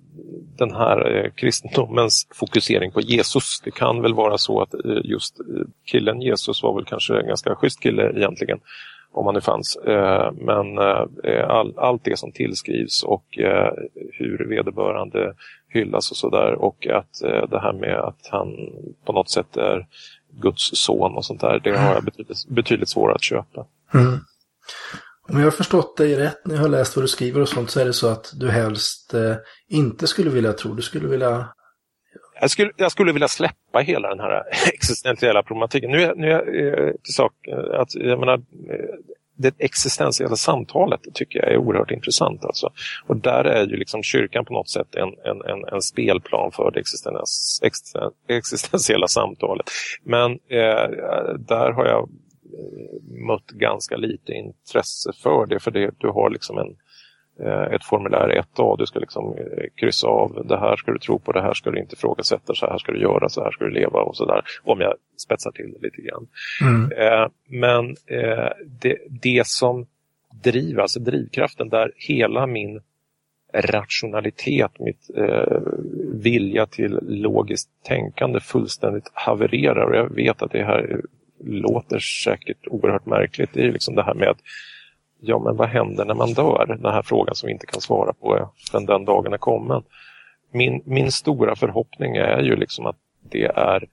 [0.56, 3.60] den här eh, kristendomens fokusering på Jesus.
[3.64, 5.46] Det kan väl vara så att eh, just eh,
[5.84, 8.60] killen Jesus var väl kanske en ganska schysst kille egentligen,
[9.12, 9.76] om han nu fanns.
[9.76, 13.72] Eh, men eh, eh all, allt det som tillskrivs och eh,
[14.12, 15.34] hur vederbörande
[15.68, 18.56] hyllas och sådär och att eh, det här med att han
[19.04, 19.86] på något sätt är
[20.40, 23.66] Guds son och sånt där, det har jag betydligt, betydligt svårare att köpa.
[23.94, 24.18] Mm.
[25.28, 27.70] Om jag har förstått dig rätt när jag har läst vad du skriver och sånt
[27.70, 29.34] så är det så att du helst eh,
[29.68, 31.48] inte skulle vilja tro, du skulle vilja...
[32.40, 34.42] Jag skulle, jag skulle vilja släppa hela den här
[34.74, 35.90] existentiella problematiken.
[35.90, 38.40] Nu är, nu är eh, till sak eh, att jag menar, eh,
[39.36, 42.44] det existentiella samtalet tycker jag är oerhört intressant.
[42.44, 42.72] Alltså.
[43.06, 46.70] Och där är ju liksom kyrkan på något sätt en, en, en, en spelplan för
[48.26, 49.70] det existentiella samtalet.
[50.04, 50.88] Men eh,
[51.38, 52.08] där har jag
[53.26, 55.60] mött ganska lite intresse för det.
[55.60, 56.76] För det, du har liksom en,
[57.46, 58.76] eh, ett formulär 1A.
[58.78, 61.70] Du ska liksom eh, kryssa av det här ska du tro på, det här ska
[61.70, 64.42] du inte ifrågasätta, så här ska du göra, så här ska du leva och sådär.
[64.62, 66.28] Om jag spetsar till det lite grann.
[66.62, 66.92] Mm.
[66.92, 67.96] Eh, men
[68.80, 69.86] det, det som
[70.42, 72.80] driver, alltså drivkraften där hela min
[73.52, 75.60] rationalitet, mitt eh,
[76.12, 79.90] vilja till logiskt tänkande fullständigt havererar.
[79.90, 81.00] Och jag vet att det här
[81.44, 83.50] låter säkert oerhört märkligt.
[83.52, 84.40] Det är liksom det här med att
[85.20, 86.78] ja men vad händer när man dör?
[86.82, 89.82] Den här frågan som vi inte kan svara på förrän den dagen är kommen.
[90.52, 92.96] Min, min stora förhoppning är ju liksom att
[93.30, 93.84] det är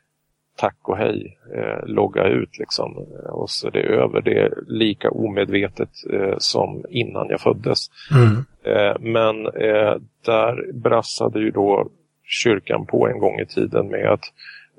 [0.60, 2.98] tack och hej, eh, logga ut liksom
[3.30, 4.22] och så är det över.
[4.22, 7.88] Det är lika omedvetet eh, som innan jag föddes.
[8.12, 8.46] Mm.
[8.64, 11.90] Eh, men eh, där brassade ju då
[12.24, 14.24] kyrkan på en gång i tiden med att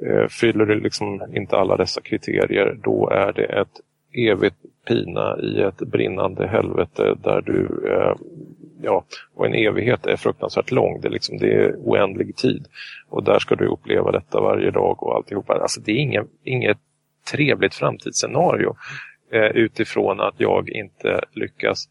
[0.06, 3.80] Eh, fyller du liksom inte alla dessa kriterier då är det ett
[4.12, 4.56] evigt
[4.88, 8.14] pina i ett brinnande helvete där du, eh,
[8.82, 11.00] ja, och en evighet är fruktansvärt lång.
[11.00, 12.66] Det är, liksom, det är oändlig tid.
[13.08, 15.54] Och där ska du uppleva detta varje dag och alltihopa.
[15.54, 16.78] Alltså det är inget, inget
[17.32, 18.76] trevligt framtidsscenario
[19.32, 21.88] eh, utifrån att jag inte lyckas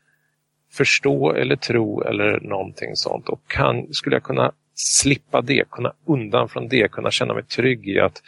[0.72, 3.30] förstå eller tro eller någonting sånt.
[3.30, 7.90] Och kan, skulle jag kunna slippa det, kunna undan från det, kunna känna mig trygg
[7.90, 8.22] i att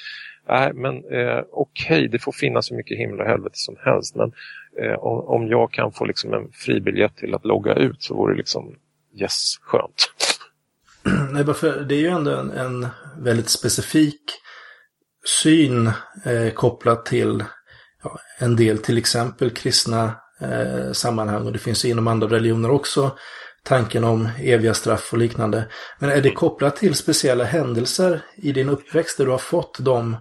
[0.49, 4.15] nej, men eh, okej, okay, det får finnas hur mycket himmel och helvete som helst,
[4.15, 4.33] men
[4.81, 8.33] eh, om, om jag kan få liksom en fribiljett till att logga ut så vore
[8.33, 8.75] det liksom
[9.19, 10.13] yes, skönt.
[11.31, 12.87] Nej, för det är ju ändå en, en
[13.17, 14.21] väldigt specifik
[15.43, 15.87] syn
[16.25, 17.43] eh, kopplat till
[18.03, 23.17] ja, en del till exempel kristna eh, sammanhang och det finns inom andra religioner också
[23.63, 25.67] tanken om eviga straff och liknande.
[25.99, 30.17] Men är det kopplat till speciella händelser i din uppväxt där du har fått de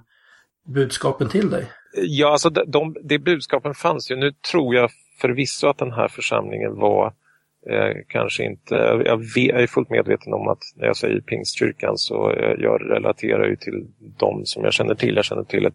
[0.74, 1.66] budskapen till dig?
[1.94, 4.16] Ja, alltså de, de, de budskapen fanns ju.
[4.16, 7.06] Nu tror jag förvisso att den här församlingen var
[7.70, 8.74] eh, kanske inte...
[9.04, 12.90] Jag, vet, jag, är fullt medveten om att när jag säger pingstkyrkan så eh, jag
[12.90, 13.86] relaterar ju till
[14.18, 15.16] de som jag känner till.
[15.16, 15.74] Jag känner till ett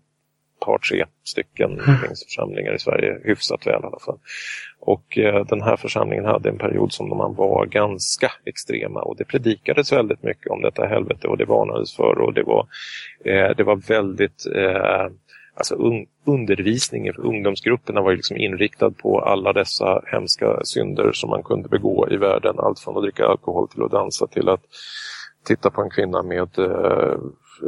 [0.60, 2.02] par, tre stycken mm.
[2.02, 4.20] pingstförsamlingar i Sverige hyfsat väl i alla fall.
[4.80, 9.26] Och eh, den här församlingen hade en period som man var ganska extrema och det
[9.26, 12.68] predikades väldigt mycket om detta helvete och det varnades för och det var,
[13.26, 15.08] eh, det var väldigt eh,
[15.58, 21.44] Alltså un undervisningen för ungdomsgrupperna var liksom inriktad på alla dessa hemska synder som man
[21.44, 22.56] kunde begå i världen.
[22.58, 24.62] Allt från att dricka alkohol till att dansa till att
[25.46, 27.18] titta på en kvinna med eh,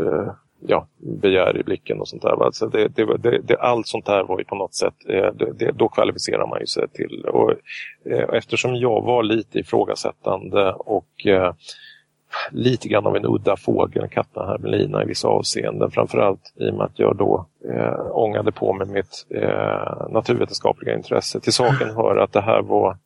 [0.02, 2.46] eh ja, begär i blicken och sånt där.
[2.46, 5.88] Alltså det, det, det, allt sånt där var ju på något sätt, eh, det, då
[5.88, 7.26] kvalificerar man ju sig till.
[7.26, 7.52] Och,
[8.06, 11.54] eh, eftersom jag var lite ifrågasättande och eh,
[12.52, 15.92] lite grann av en udda fågel, katten hermelina i vissa avseenden.
[15.92, 21.40] Framförallt i och med att jag då eh, ångade på mig mitt eh, naturvetenskapliga intresse.
[21.40, 22.98] Till saken hör att det här var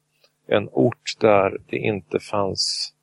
[0.48, 2.94] en ort där det inte fanns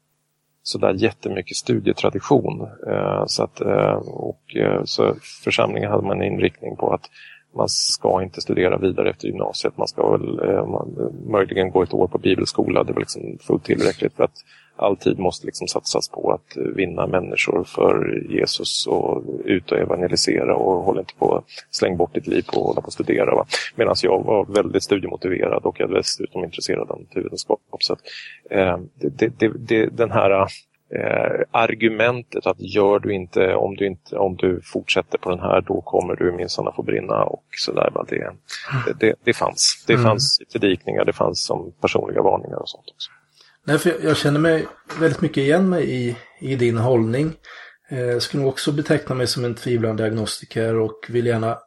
[0.69, 2.69] sådär jättemycket studietradition.
[2.87, 5.15] Eh, så att, eh, och, eh, så
[5.45, 7.11] församlingen hade man en inriktning på att
[7.57, 9.77] man ska inte studera vidare efter gymnasiet.
[9.77, 12.85] Man ska väl eh, man, möjligen gå ett år på bibelskola.
[12.85, 14.45] Det var liksom fullt tillräckligt för att
[14.79, 20.57] all tid måste liksom satsas på att vinna människor för Jesus och ut och evangelisera
[20.57, 23.45] och hålla inte på släng bort ditt liv på att hålla på och studera.
[23.77, 27.61] Medan jag var väldigt studiemotiverad och jag dessutom intresserad av naturvetenskap.
[27.81, 28.01] Så att,
[28.51, 30.31] eh, det, det, det, den här
[30.95, 35.61] eh, argumentet att gör du inte om, du inte, om du fortsätter på den här
[35.61, 37.93] då kommer du minsann att få brinna och sådär.
[38.09, 38.33] Det,
[39.01, 39.85] det, det fanns.
[39.87, 40.05] Det mm.
[40.05, 43.11] fanns predikningar, det fanns som personliga varningar och sånt också.
[43.69, 44.69] Nej, för jag, känner mig
[45.01, 47.37] väldigt mycket igen mig i, i din hållning.
[47.91, 51.59] Eh, jag skulle nog också beteckna mig som en tvivlande agnostiker och vill gärna,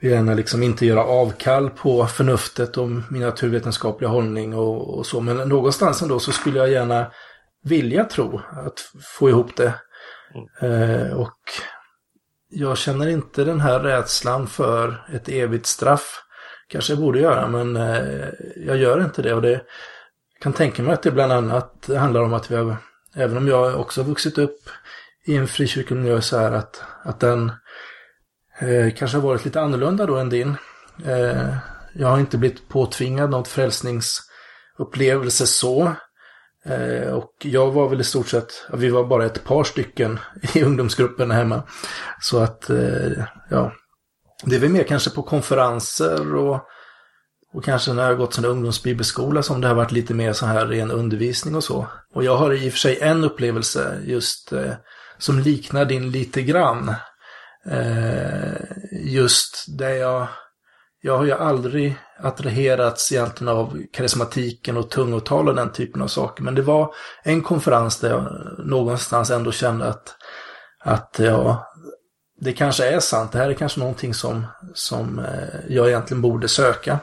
[0.00, 5.20] vill gärna liksom inte göra avkall på förnuftet och min naturvetenskapliga hållning och, och så.
[5.20, 7.10] Men någonstans ändå så skulle jag gärna
[7.64, 9.74] vilja tro att få ihop det.
[10.60, 11.38] Eh, och
[12.48, 16.22] jag känner inte den här rädslan för ett evigt straff.
[16.68, 19.34] Kanske jag borde göra, men eh, jag gör inte det.
[19.34, 19.60] Och det
[20.40, 22.76] kan tänka mig att det bland annat handlar om att vi har,
[23.14, 24.60] även om jag också har vuxit upp
[25.24, 27.52] i en frikyrkomiljö så här att, att den
[28.58, 30.56] eh, kanske har varit lite annorlunda då än din.
[31.06, 31.54] Eh,
[31.92, 35.92] jag har inte blivit påtvingad något frälsningsupplevelse så.
[36.64, 40.18] Eh, och jag var väl i stort sett, vi var bara ett par stycken
[40.54, 41.62] i ungdomsgruppen hemma.
[42.20, 43.72] Så att, eh, ja,
[44.44, 46.68] det är väl mer kanske på konferenser och
[47.52, 50.46] och kanske när jag har gått sån ungdomsbibelskola som det har varit lite mer så
[50.46, 51.86] här ren undervisning och så.
[52.14, 54.72] Och jag har i och för sig en upplevelse just eh,
[55.18, 56.94] som liknar din lite grann.
[57.70, 58.52] Eh,
[58.90, 60.26] just där jag,
[61.00, 66.42] jag har ju aldrig attraherats egentligen av karismatiken och tungotal och den typen av saker.
[66.42, 68.26] Men det var en konferens där jag
[68.66, 70.16] någonstans ändå kände att,
[70.84, 71.72] att ja,
[72.40, 73.32] det kanske är sant.
[73.32, 76.98] Det här är kanske någonting som, som eh, jag egentligen borde söka.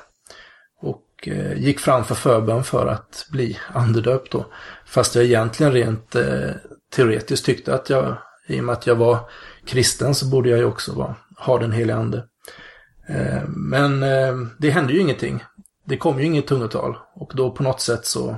[1.28, 4.46] Eh, gick fram för förbön för att bli andedöpt då.
[4.86, 6.50] Fast jag egentligen rent eh,
[6.96, 8.18] teoretiskt tyckte att jag,
[8.48, 9.20] i och med att jag var
[9.66, 12.28] kristen så borde jag ju också vara, ha den heliga ande.
[13.08, 15.44] Eh, men eh, det hände ju ingenting.
[15.86, 18.38] Det kom ju inget tungotal och då på något sätt så,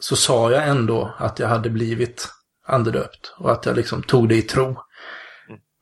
[0.00, 2.28] så sa jag ändå att jag hade blivit
[2.66, 4.64] andedöpt och att jag liksom tog det i tro.
[4.64, 4.80] Mm.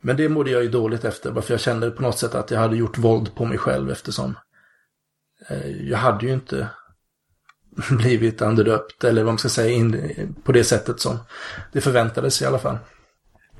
[0.02, 2.58] Men det mådde jag ju dåligt efter, för jag kände på något sätt att jag
[2.58, 4.34] hade gjort våld på mig själv eftersom
[5.48, 6.68] Eh, jag hade ju inte
[7.90, 11.18] blivit andedöpt eller vad man ska säga in, på det sättet som
[11.72, 12.78] det förväntades i alla fall.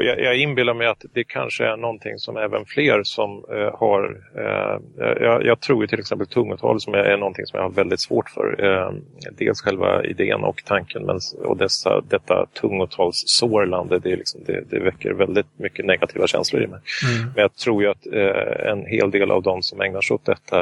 [0.03, 4.21] Jag, jag inbillar mig att det kanske är någonting som även fler som eh, har...
[4.37, 8.31] Eh, jag, jag, tror till exempel tungotal som är, någonting som jag har väldigt svårt
[8.31, 8.65] för.
[8.65, 8.93] Eh,
[9.33, 15.13] dels själva idén och tanken men, och dessa, detta tungotalssårlande det, liksom, det, det väcker
[15.13, 16.81] väldigt mycket negativa känslor i mig.
[17.17, 17.33] Mm.
[17.35, 20.25] Men jag tror ju att eh, en hel del av de som ägnar sig åt
[20.25, 20.61] detta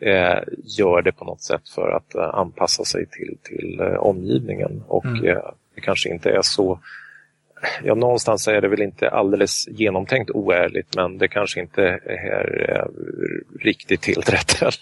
[0.00, 0.38] eh,
[0.78, 5.22] gör det på något sätt för att eh, anpassa sig till, till omgivningen och mm.
[5.74, 6.78] det kanske inte är så
[7.84, 12.86] ja, någonstans är det väl inte alldeles genomtänkt oärligt men det kanske inte är
[13.60, 14.74] riktigt helt rätt heller.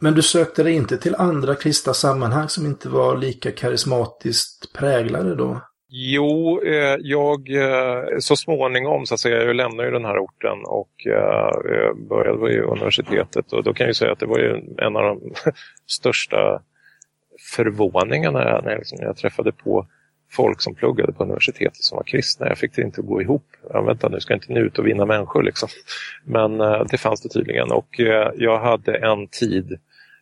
[0.00, 5.34] Men du sökte dig inte till andra kristna sammanhang som inte var lika karismatiskt präglade
[5.34, 5.60] då?
[5.88, 10.64] Jo, eh, jag eh, så småningom så att säga, jag lämnade ju den här orten
[10.64, 14.96] och eh, började vid universitetet och då kan jag säga att det var ju en
[14.96, 15.20] av de
[15.86, 16.62] största
[17.56, 19.86] förvåningarna när jag, liksom, jag träffade på
[20.30, 22.48] folk som pluggade på universitetet som var kristna.
[22.48, 23.46] Jag fick det inte att gå ihop.
[23.70, 25.68] Ja, vänta nu, ska jag inte nu ut och vinna människor liksom.
[26.24, 29.78] Men eh, det fanns det tydligen och eh, jag hade en tid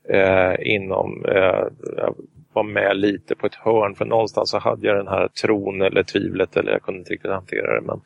[0.08, 1.64] eh, inom, eh,
[1.96, 2.14] jag
[2.52, 6.02] var med lite på ett hörn för någonstans så hade jag den här tron eller
[6.02, 8.00] tvivlet eller jag kunde inte riktigt hantera det men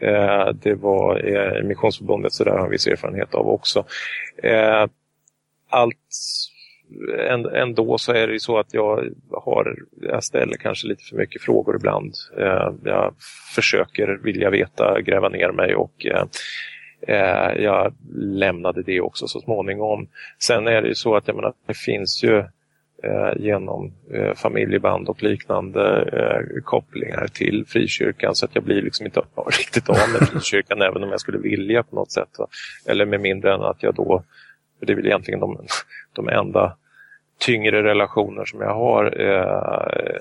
[0.00, 3.84] eh, det var eh, Missionsförbundet så där har jag viss erfarenhet av också.
[4.42, 4.86] Eh,
[5.70, 5.96] allt
[7.54, 11.42] ändå så är det ju så att jag, har, jag ställer kanske lite för mycket
[11.42, 12.14] frågor ibland.
[12.38, 13.14] Eh, jag
[13.54, 16.24] försöker vilja veta, gräva ner mig och eh,
[17.08, 20.08] eh, jag lämnade det också så småningom.
[20.38, 22.44] Sen är det ju så att jag menar, det finns ju
[23.36, 23.92] genom
[24.34, 26.08] familjeband och liknande
[26.64, 29.20] kopplingar till frikyrkan så att jag blir liksom inte
[29.58, 32.28] riktigt av med frikyrkan även om jag skulle vilja på något sätt.
[32.86, 34.24] Eller med mindre än att jag då
[34.78, 35.66] för det är väl egentligen de,
[36.12, 36.76] de enda
[37.38, 39.20] tyngre relationer som jag har.
[39.20, 40.18] Eh,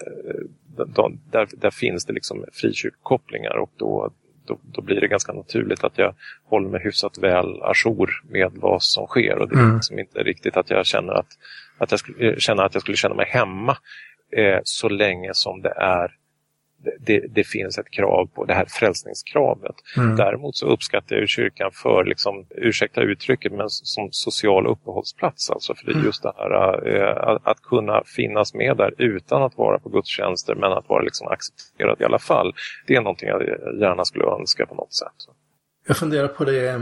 [0.85, 4.11] de, där, där finns det liksom frikyrkokopplingar och då,
[4.45, 8.83] då, då, blir det ganska naturligt att jag håller mig hyfsat väl ajour med vad
[8.83, 9.37] som sker.
[9.37, 9.75] Och det är mm.
[9.75, 11.27] liksom inte riktigt att jag känner att,
[11.77, 13.77] att jag skulle, känner att jag skulle känna mig hemma
[14.31, 16.11] eh, så länge som det är
[16.99, 19.75] det, det, finns ett krav på det här frälsningskravet.
[19.97, 20.15] Mm.
[20.15, 25.49] Däremot så uppskattar jag kyrkan för, liksom, ursäkta uttrycket, men som social uppehållsplats.
[25.49, 26.05] Alltså för det är mm.
[26.05, 26.51] just det här
[26.87, 31.01] äh, att, att, kunna finnas med där utan att vara på gudstjänster men att vara
[31.01, 32.53] liksom accepterad i alla fall.
[32.87, 33.41] Det är någonting jag
[33.81, 35.35] gärna skulle önska på något sätt.
[35.87, 36.81] Jag funderar på det,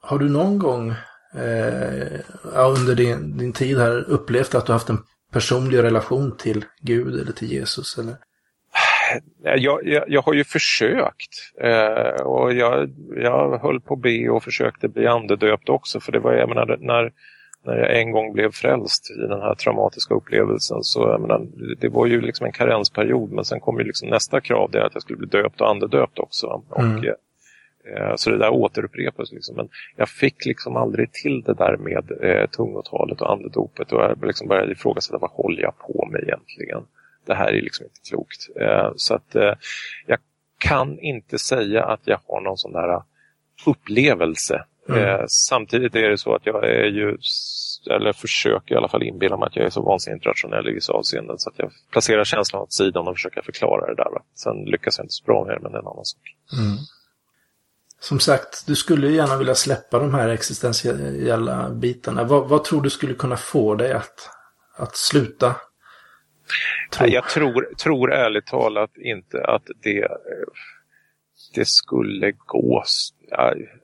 [0.00, 0.90] har du någon gång
[1.34, 5.02] eh, under din, din tid här upplevt att du haft en
[5.32, 7.98] personlig relation till Gud eller till Jesus?
[7.98, 8.16] Eller?
[9.42, 14.42] Jag, jag, jag, har ju försökt eh, och jag, jag höll på att be och
[14.42, 17.12] försökte bli andedöpt också för det var, jag menar, när,
[17.64, 21.46] när jag en gång blev frälst i den här traumatiska upplevelsen så menar,
[21.80, 24.94] det var ju liksom en karensperiod men sen kom ju liksom nästa krav det att
[24.94, 26.62] jag skulle bli döpt och andedöpt också.
[26.78, 26.98] Mm.
[26.98, 29.32] Och, eh, så det där återupprepas.
[29.32, 29.56] Liksom.
[29.56, 34.24] Men jag fick liksom aldrig till det där med eh, tungotalet och andedopet och jag
[34.24, 36.82] liksom började ifrågasätta vad håller jag på med egentligen
[37.26, 38.48] det här är liksom inte klokt.
[38.60, 39.52] Eh, så att eh,
[40.06, 40.18] jag
[40.58, 43.02] kan inte säga att jag har någon sån där
[43.66, 44.64] upplevelse.
[44.88, 45.04] Mm.
[45.04, 47.16] Eh, samtidigt är det så att jag är ju,
[47.90, 50.92] eller försöker i alla fall inbilla mig att jag är så vansinnigt rationell i vissa
[50.92, 54.10] avseenden så att jag placerar känslan åt sidan och försöker förklara det där.
[54.10, 54.22] Va?
[54.34, 56.20] Sen lyckas jag inte så bra med det, men det är en annan sak.
[56.52, 56.76] Mm.
[58.00, 62.24] Som sagt, du skulle gärna vilja släppa de här existentiella bitarna.
[62.24, 64.30] Vad, vad tror du skulle kunna få dig att,
[64.76, 65.56] att sluta
[66.94, 67.10] Tror.
[67.10, 70.08] Jag tror, tror ärligt talat inte att det, eh,
[71.54, 72.84] det skulle gå.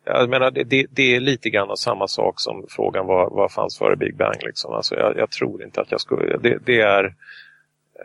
[0.05, 3.97] Jag menar, det, det, är lite grann samma sak som frågan vad, vad fanns före
[3.97, 4.43] Big Bang.
[4.43, 4.73] Liksom.
[4.73, 6.37] Alltså jag, jag tror inte att jag skulle...
[6.37, 7.15] Det, det, är,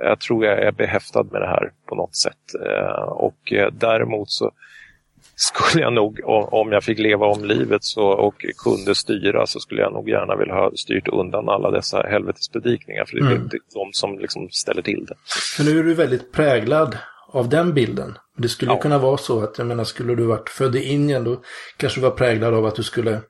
[0.03, 2.55] jag tror jag är behäftad med det här på något sätt.
[2.65, 4.51] Eh, och eh, däremot så
[5.35, 6.19] skulle jag nog,
[6.53, 10.35] om jag fick leva om livet så, och kunde styra så skulle jag nog gärna
[10.35, 13.05] vilja ha styrt undan alla dessa helvetespredikningar.
[13.05, 13.49] För det är mm.
[13.73, 15.15] de som liksom ställer till det.
[15.55, 16.97] För nu är du väldigt präglad
[17.31, 18.17] av den bilden.
[18.37, 18.79] Det skulle ja.
[18.79, 21.41] kunna vara så att, jag menar, skulle du varit född i Indien då
[21.77, 23.21] kanske du var präglad av att du skulle,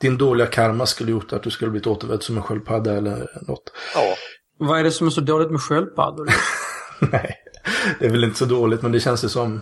[0.00, 3.72] din dåliga karma skulle gjort att du skulle blivit återvänd som en sköldpadda eller något.
[3.94, 4.14] Ja.
[4.58, 6.28] Vad är det som är så dåligt med sköldpaddor?
[7.12, 7.34] Nej,
[7.98, 9.60] det är väl inte så dåligt men det känns ju som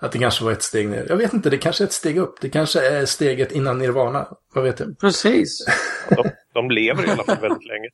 [0.00, 1.06] att det kanske var ett steg ner.
[1.08, 2.40] Jag vet inte, det kanske är ett steg upp.
[2.40, 4.28] Det kanske är steget innan Nirvana.
[4.54, 4.98] Vad vet jag?
[4.98, 5.66] Precis.
[6.08, 7.88] De, de lever i alla fall väldigt länge.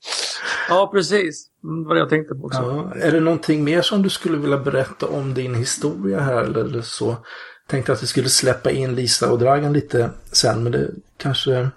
[0.68, 1.48] Ja, precis.
[1.62, 2.60] Det var det jag tänkte på också.
[2.60, 6.80] Ja, är det någonting mer som du skulle vilja berätta om din historia här eller
[6.80, 7.16] så?
[7.66, 11.50] Tänkte att vi skulle släppa in Lisa och Dragan lite sen, men det kanske...
[11.50, 11.70] Jag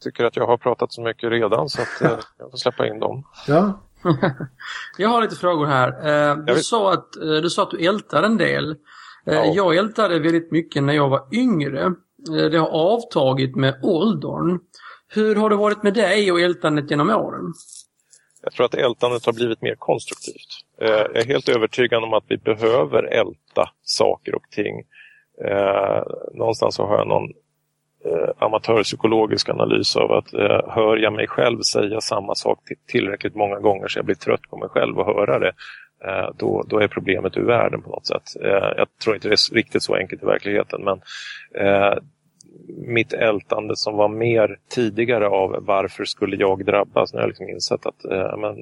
[0.00, 3.00] tycker att jag har pratat så mycket redan så att eh, jag får släppa in
[3.00, 3.24] dem.
[3.46, 3.80] Ja.
[4.98, 5.88] jag har lite frågor här.
[5.88, 8.76] Eh, du, sa att, eh, du sa att du ältar en del.
[9.26, 9.54] Eh, ja.
[9.54, 11.82] Jag ältade väldigt mycket när jag var yngre.
[11.82, 14.58] Eh, det har avtagit med åldern.
[15.08, 17.52] Hur har det varit med dig och ältandet genom åren?
[18.42, 20.48] Jag tror att ältandet har blivit mer konstruktivt.
[20.80, 24.82] Eh, jag är helt övertygad om att vi behöver älta saker och ting.
[26.32, 27.32] Någonstans så har jag någon
[28.38, 30.32] amatörpsykologisk analys av att
[30.68, 32.58] hör jag mig själv säga samma sak
[32.88, 35.83] tillräckligt många gånger så jag blir trött på mig själv att höra det Eh,
[36.36, 38.42] då, då är problemet ur världen på något sätt.
[38.42, 41.00] Eh, jag tror inte det är riktigt så enkelt i verkligheten men
[41.64, 41.98] eh,
[42.86, 47.86] mitt ältande som var mer tidigare av varför skulle jag drabbas, när jag liksom insett
[47.86, 48.04] att
[48.38, 48.56] men,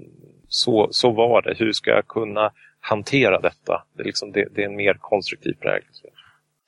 [0.49, 1.55] så, så var det.
[1.59, 3.83] Hur ska jag kunna hantera detta.
[3.97, 5.89] Det är, liksom, det, det är en mer konstruktiv prägel.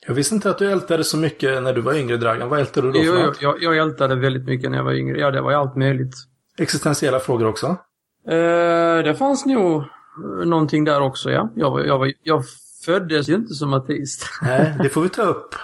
[0.06, 2.48] Jag visste inte att du ältade så mycket när du var yngre, Dragan.
[2.48, 3.42] Vad ältade du då Jo, något?
[3.42, 5.18] jag, jag ältade väldigt mycket när jag var yngre.
[5.18, 6.14] Ja, det var ju allt möjligt.
[6.58, 7.66] Existentiella frågor också?
[8.28, 9.86] Eh, det fanns nog eh,
[10.44, 11.50] någonting där också, ja.
[11.54, 12.44] Jag, var, jag, var, jag
[12.84, 14.28] föddes ju inte som ateist.
[14.42, 15.54] Nej, det får vi ta upp.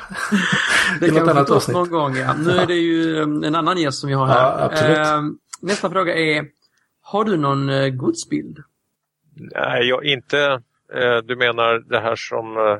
[1.01, 1.77] Det kan vi ta upp avsnitt.
[1.77, 2.35] någon gång, ja.
[2.35, 4.37] Nu är det ju eh, en annan gäst som vi har här.
[4.37, 4.99] Ja, absolut.
[4.99, 5.23] Eh,
[5.63, 6.47] nästa fråga är,
[7.03, 8.59] har du någon eh, gudsbild?
[9.55, 10.63] Nej, jag inte.
[10.95, 12.79] Eh, du menar det här som eh,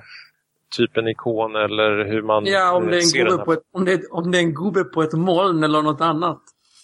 [0.77, 3.53] typ en ikon eller hur man Ja, om det, är ser en den gubbe på
[3.53, 6.41] ett, om, det är, om det är en gubbe på ett moln eller något annat.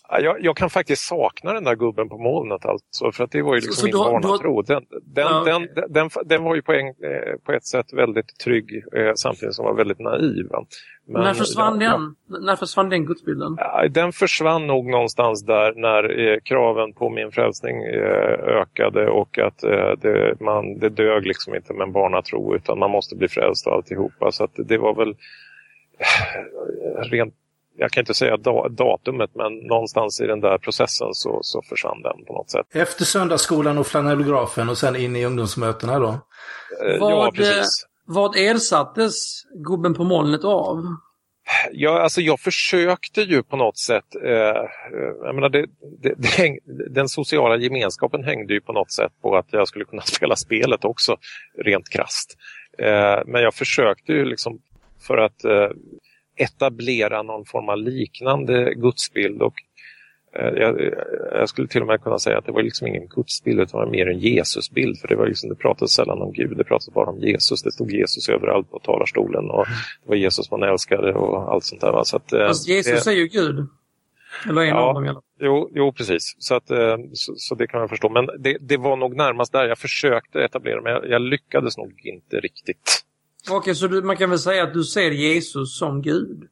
[0.09, 3.43] Ja, Jag, jag kan faktiskt sakna den där gubben på molnet alltså, för att det
[3.43, 4.63] var ju Så- liksom så min du har- barnatro.
[4.63, 4.85] Den,
[5.15, 8.85] den, Ja, den, den, den, var ju på, en, eh, på ett sätt väldigt trygg
[8.97, 10.47] eh, samtidigt som var väldigt naiv.
[11.09, 11.91] Men, när försvann ja,
[12.29, 12.43] den?
[12.45, 13.55] När försvann den gudsbilden?
[13.59, 19.39] Ja, den försvann nog någonstans där när eh, kraven på min frälsning eh, ökade och
[19.39, 23.29] att eh, det, man, det dög liksom inte med en barnatro utan man måste bli
[23.29, 24.33] frälst och alltihopa.
[24.33, 25.11] Så att det var väl
[25.99, 27.35] eh, rent,
[27.79, 32.03] jag kan inte säga da, datumet men någonstans i den där processen så, så försvann
[32.03, 32.67] den på något sätt.
[32.71, 36.09] Efter söndagsskolan och flanellografen och sen in i ungdomsmötena då?
[36.09, 37.87] Eh, Vad, ja, eh, precis.
[38.05, 39.15] Vad ersattes
[39.55, 40.85] gubben på molnet av?
[41.73, 44.31] Ja, alltså jag försökte ju på något sätt, eh,
[45.25, 45.67] jag menar det,
[46.03, 46.59] det, det häng,
[46.91, 50.85] den sociala gemenskapen hängde ju på något sätt på att jag skulle kunna spela spelet
[50.85, 51.17] också,
[51.65, 52.37] rent krast.
[52.79, 54.59] Eh, men jag försökte ju liksom
[55.07, 55.69] för att eh,
[56.37, 59.55] etablera någon form av liknande gudsbild och
[60.39, 60.81] eh, jag,
[61.33, 63.87] jag skulle till och med kunna säga att det var liksom ingen gudsbild utan var
[63.91, 67.11] mer en Jesusbild för det var liksom, det pratades sällan om Gud, det pratades bara
[67.11, 67.63] om Jesus.
[67.63, 69.67] Det stod Jesus överallt på talarstolen och
[70.03, 72.03] det var Jesus man älskade och allt sånt där.
[72.05, 73.67] Så att, eh, Fast Jesus det, är ju Gud.
[74.49, 74.75] Eller en Ja.
[74.75, 76.35] av dem jo, jo, precis.
[76.39, 78.09] Så, att, eh, så, så det kan man förstå.
[78.09, 82.01] Men det, det var nog närmast där jag försökte etablera men jag, jag lyckades nog
[82.05, 83.03] inte riktigt.
[83.51, 86.49] Okej, så du, man kan väl säga att du ser Jesus som Gud?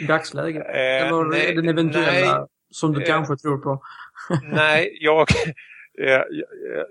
[0.00, 0.66] I dagsläget?
[0.66, 2.46] Eh, Eller nej, den eventuella nej.
[2.70, 3.82] som du Eh, kanske tror på?
[4.42, 5.28] Nej, jag,
[6.00, 6.22] eh,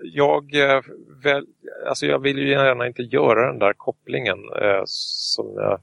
[0.02, 0.84] jag, jag,
[1.22, 1.46] väl,
[1.88, 5.80] alltså jag vill ju gärna inte göra den där kopplingen eh, som jag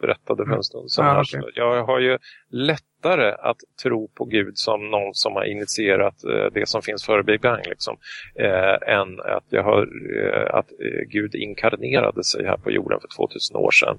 [0.00, 1.06] berättade för en stund sedan.
[1.06, 1.24] Ah.
[1.24, 2.18] Så Jag har ju
[2.50, 7.22] lättare att tro på Gud som någon som har initierat eh, det som finns före
[7.22, 7.66] Big Bang.
[7.66, 7.96] Liksom,
[8.34, 9.88] eh, än att, jag har,
[10.18, 13.98] eh, att eh, Gud inkarnerade sig här på jorden för 2000 år sedan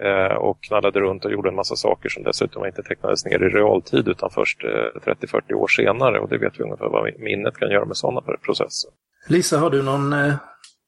[0.00, 3.48] eh, och knallade runt och gjorde en massa saker som dessutom inte tecknades ner i
[3.48, 7.70] realtid utan först eh, 30-40 år senare och det vet vi ungefär vad minnet kan
[7.70, 8.90] göra med sådana processer.
[9.28, 10.34] Lisa, har du någon eh,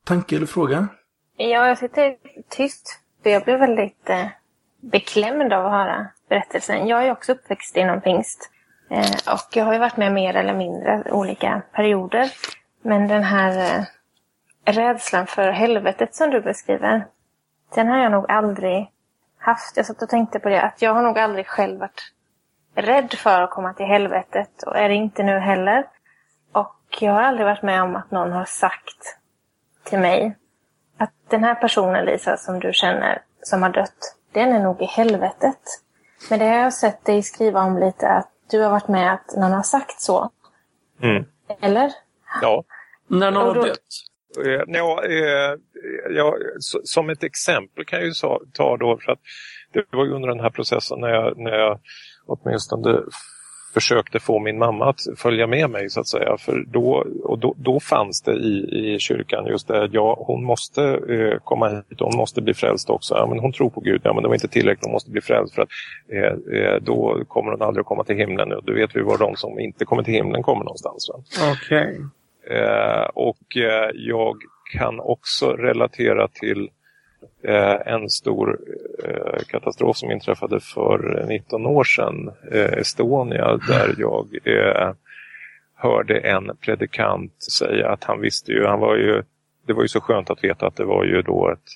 [0.05, 0.89] tanke eller fråga?
[1.37, 2.17] Ja, jag sitter
[2.49, 3.01] tyst.
[3.23, 4.27] För jag blev väldigt eh,
[4.91, 6.87] beklämd av att höra berättelsen.
[6.87, 8.51] Jag är också uppväxt inom pingst.
[8.91, 12.31] Eh, och jag har ju varit med mer eller mindre olika perioder.
[12.83, 17.07] Men den här eh, rädslan för helvetet som du beskriver.
[17.75, 18.91] Den har jag nog aldrig
[19.39, 19.77] haft.
[19.77, 20.63] Jag satt och tänkte på det.
[20.63, 22.13] Att jag har nog aldrig själv varit
[22.75, 24.63] rädd för att komma till helvetet.
[24.63, 25.87] Och är det inte nu heller.
[26.53, 29.19] Och jag har aldrig varit med om att någon har sagt
[29.85, 30.37] till mig
[30.99, 34.85] att den här personen, Lisa, som du känner, som har dött, den är nog i
[34.85, 35.59] helvetet.
[36.31, 39.37] Men det har jag sett dig skriva om lite, att du har varit med att
[39.37, 40.31] någon har sagt så.
[41.03, 41.25] Mm.
[41.61, 41.93] Eller?
[42.43, 42.65] Ja,
[43.09, 43.79] När någon har dött?
[44.47, 45.55] Eh, ja, eh,
[46.11, 48.13] ja, så- som ett exempel kan jag ju
[48.53, 49.19] ta då, för att
[49.73, 51.81] det var ju under den här processen när jag, när jag
[52.27, 53.03] åtminstone
[53.75, 56.37] försökte få min mamma att följa med mig så att säga.
[56.39, 60.83] För då, och då, då fanns det i, i kyrkan just det, ja hon måste
[60.85, 63.15] eh, komma hit, hon måste bli frälst också.
[63.15, 65.21] Ja, men hon tror på Gud, ja men det var inte tillräckligt, hon måste bli
[65.21, 65.69] frälst för att
[66.13, 68.53] eh, eh, då kommer hon aldrig att komma till himlen.
[68.53, 71.11] Och du vet vi var de som inte kommer till himlen kommer någonstans.
[71.53, 72.01] Okej.
[72.51, 74.37] Eh, och eh, jag
[74.73, 76.69] kan också relatera till
[77.43, 78.59] Eh, en stor
[79.05, 84.93] eh, katastrof som inträffade för 19 år sedan, eh, Estonia, där jag eh,
[85.75, 89.23] hörde en predikant säga att han visste ju, han var ju,
[89.67, 91.69] det var ju så skönt att veta att det var ju då ett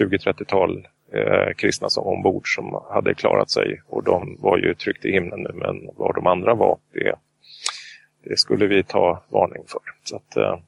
[0.00, 5.12] 20-30-tal eh, kristna som ombord som hade klarat sig och de var ju tryggt i
[5.12, 7.14] himlen nu men var de andra var, det,
[8.24, 9.80] det skulle vi ta varning för.
[10.04, 10.58] Så att, eh,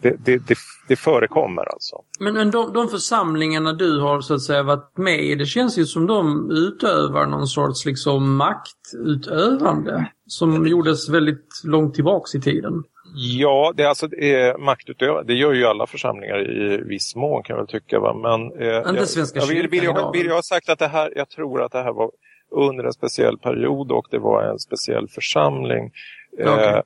[0.00, 0.58] det, det, det,
[0.88, 1.96] det förekommer alltså.
[2.20, 5.78] Men, men de, de församlingarna du har så att säga varit med i, det känns
[5.78, 12.84] ju som de utövar någon sorts liksom maktutövande som gjordes väldigt långt tillbaks i tiden.
[13.14, 15.32] Ja, det är alltså eh, maktutövande.
[15.32, 18.00] Det gör ju alla församlingar i viss mån kan jag väl tycka.
[18.00, 18.14] Va?
[18.14, 21.28] Men, eh, jag, jag, vill, vill, jag, vill jag ha sagt att det här, jag
[21.28, 22.10] tror att det här var
[22.50, 25.92] under en speciell period och det var en speciell församling.
[26.38, 26.80] Eh,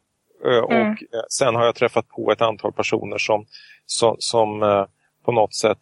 [0.45, 0.97] Och mm.
[1.29, 3.47] sen har jag träffat på ett antal personer som,
[3.87, 4.87] som, som
[5.25, 5.79] på något sätt,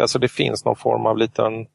[0.00, 1.66] alltså det finns någon form av liten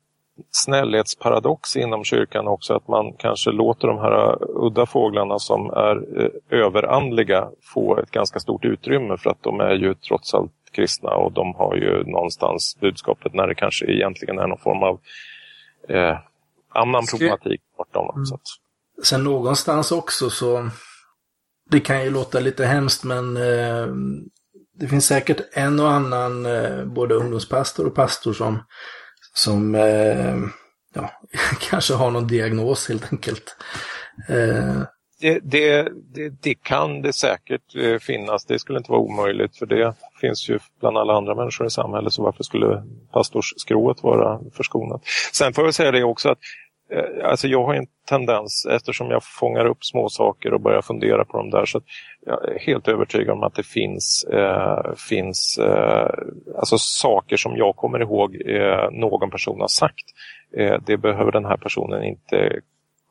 [0.52, 6.04] snällhetsparadox inom kyrkan också att man kanske låter de här udda fåglarna som är
[6.50, 11.32] överandliga få ett ganska stort utrymme för att de är ju trots allt kristna och
[11.32, 15.00] de har ju någonstans budskapet när det kanske egentligen är någon form av
[15.90, 16.18] eh,
[16.70, 18.16] annan problematik bortom dem.
[18.16, 18.40] Mm.
[19.04, 20.70] Sen någonstans också så,
[21.72, 23.88] det kan ju låta lite hemskt men eh,
[24.80, 28.64] det finns säkert en och annan eh, både ungdomspastor och pastor som,
[29.34, 30.38] som eh,
[30.94, 31.12] ja,
[31.70, 33.56] kanske har någon diagnos helt enkelt.
[34.30, 34.84] Eh,
[35.24, 38.46] det, det, det, det, kan det säkert eh, finnas.
[38.46, 42.14] Det skulle inte vara omöjligt för det finns ju bland alla andra människor i samhället
[42.14, 42.84] så varför skulle
[43.14, 45.02] pastorsskrået vara förskonat?
[45.34, 46.38] Sen får jag säga det också att
[46.94, 51.26] Eh, alltså jag har en tendens eftersom jag fångar upp små saker och börjar fundera
[51.26, 51.84] på dem där så att
[52.26, 56.10] jag är helt övertygad om att det finns, eh, finns eh,
[56.60, 60.06] alltså saker som jag kommer ihåg eh, någon person har sagt.
[60.58, 62.62] Eh, det behöver den här personen inte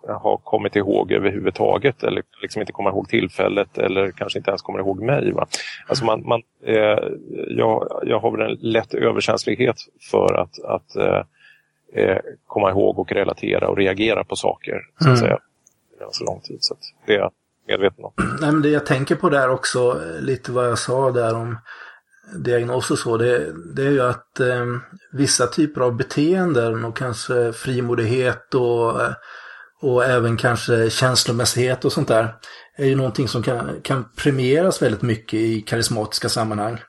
[0.06, 4.78] ha kommit ihåg överhuvudtaget eller liksom inte komma ihåg tillfället eller kanske inte ens kommer
[4.78, 5.32] ihåg mig.
[5.32, 5.46] Va?
[5.88, 6.98] Alltså man, man, eh,
[7.48, 9.76] jag, jag har väl en lätt överkänslighet
[10.10, 11.22] för att, att eh,
[11.92, 14.80] eh, eh komma ihåg och relatera och reagera på saker.
[14.98, 15.16] Så att mm.
[15.16, 15.38] säga.
[16.00, 16.58] Ganska lång tid.
[16.60, 16.74] Så
[17.06, 17.32] det är jag
[17.68, 18.12] medveten om.
[18.16, 21.58] Nej, men det jag tänker på där också, lite vad jag sa där om
[22.44, 24.66] diagnos och så, det, det är ju att eh,
[25.12, 29.12] vissa typer av beteenden och kanske frimodighet och eh,
[29.82, 32.34] och även kanske känslomässighet och sånt där
[32.76, 36.80] är ju någonting som kan, kan premieras väldigt mycket i karismatiska sammanhang.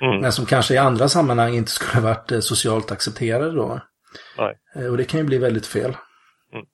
[0.00, 0.20] Mm.
[0.20, 3.80] Men som kanske i andra sammanhang inte skulle varit eh, socialt accepterade då.
[4.38, 4.58] Nej.
[4.74, 5.96] Eh, och det kan ju bli väldigt fel.
[6.52, 6.66] Mm.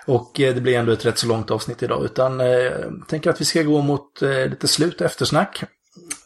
[0.06, 2.06] Och eh, det blir ändå ett rätt så långt avsnitt idag.
[2.06, 2.72] Utan eh,
[3.08, 5.64] tänker att vi ska gå mot eh, lite slut eftersnack.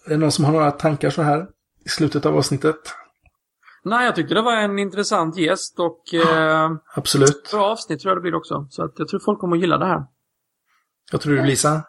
[0.05, 1.47] Är det någon som har några tankar så här
[1.85, 2.75] i slutet av avsnittet?
[3.83, 7.51] Nej, jag tyckte det var en intressant gäst och eh, Absolut.
[7.51, 8.67] bra avsnitt tror jag det blir också.
[8.69, 10.01] Så att jag tror folk kommer att gilla det här.
[11.11, 11.83] Vad tror du Lisa?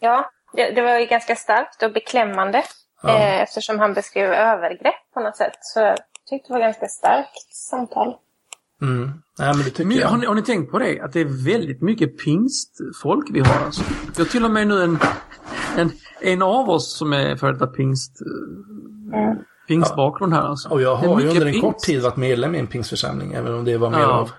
[0.00, 2.62] Ja, det, det var ju ganska starkt och beklämmande.
[3.06, 3.18] Ja.
[3.18, 5.58] Eh, eftersom han beskrev övergrepp på något sätt.
[5.60, 5.96] Så jag
[6.30, 8.16] tyckte det var ganska starkt samtal.
[8.82, 9.10] Mm.
[9.38, 10.02] Nej, men det men.
[10.02, 11.00] Har ni, har ni tänkt på det?
[11.00, 13.82] Att det är väldigt mycket pingstfolk vi har alltså.
[14.16, 14.98] Vi har till och med nu en,
[15.76, 18.20] en, en av oss som är före detta pingst...
[19.14, 19.38] Mm.
[19.68, 20.68] Pingstbakgrund här alltså.
[20.68, 21.60] Och jag har ju under en pingst.
[21.60, 23.32] kort tid varit medlem i en pingstförsamling.
[23.32, 24.06] Även om det var mer ja.
[24.06, 24.30] av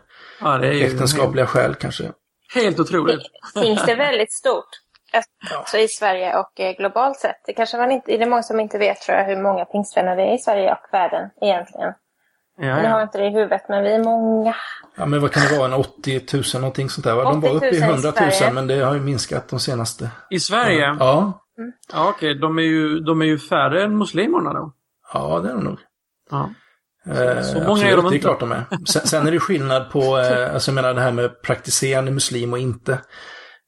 [0.42, 1.50] ja, äktenskapliga helt...
[1.50, 2.12] skäl kanske.
[2.56, 3.22] Helt otroligt.
[3.54, 4.70] Pingst är väldigt stort.
[5.58, 7.42] Alltså i Sverige och eh, globalt sett.
[7.46, 10.16] Det kanske man inte, det är många som inte vet tror jag hur många pingstvänner
[10.16, 11.94] det är i Sverige och världen egentligen.
[12.60, 12.82] Ja, ja.
[12.82, 14.56] Nu har inte det i huvudet men vi är många.
[14.96, 17.24] Ja men vad kan det vara, en 80 000 någonting sånt där va?
[17.24, 20.10] De var uppe i 100 000 men det har ju minskat de senaste.
[20.30, 20.96] I Sverige?
[21.00, 21.44] Ja.
[21.58, 21.72] Mm.
[21.94, 22.42] Ja okej, okay.
[22.42, 24.74] de, är ju, de är ju färre än muslimerna då?
[25.14, 25.80] Ja det är de nog.
[26.32, 26.50] Ja.
[27.06, 28.10] Eh, så många absolut, är de inte.
[28.10, 28.66] det är klart de är.
[28.88, 32.54] Sen, sen är det skillnad på, eh, alltså jag menar det här med praktiserande muslim
[32.54, 33.00] och inte.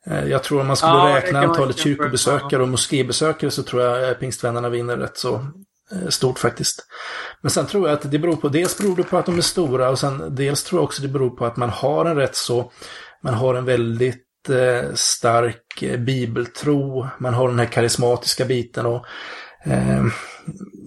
[0.09, 4.09] Eh, jag tror om man skulle ja, räkna antalet kyrkobesökare och moskébesökare så tror jag
[4.09, 5.33] eh, pingstvännerna vinner rätt så
[5.91, 6.85] eh, stort faktiskt.
[7.41, 9.41] Men sen tror jag att det beror på, dels beror det på att de är
[9.41, 12.35] stora och sen dels tror jag också det beror på att man har en rätt
[12.35, 12.71] så,
[13.23, 14.25] man har en väldigt
[14.93, 19.05] stark bibeltro, man har den här karismatiska biten och
[19.65, 20.05] eh,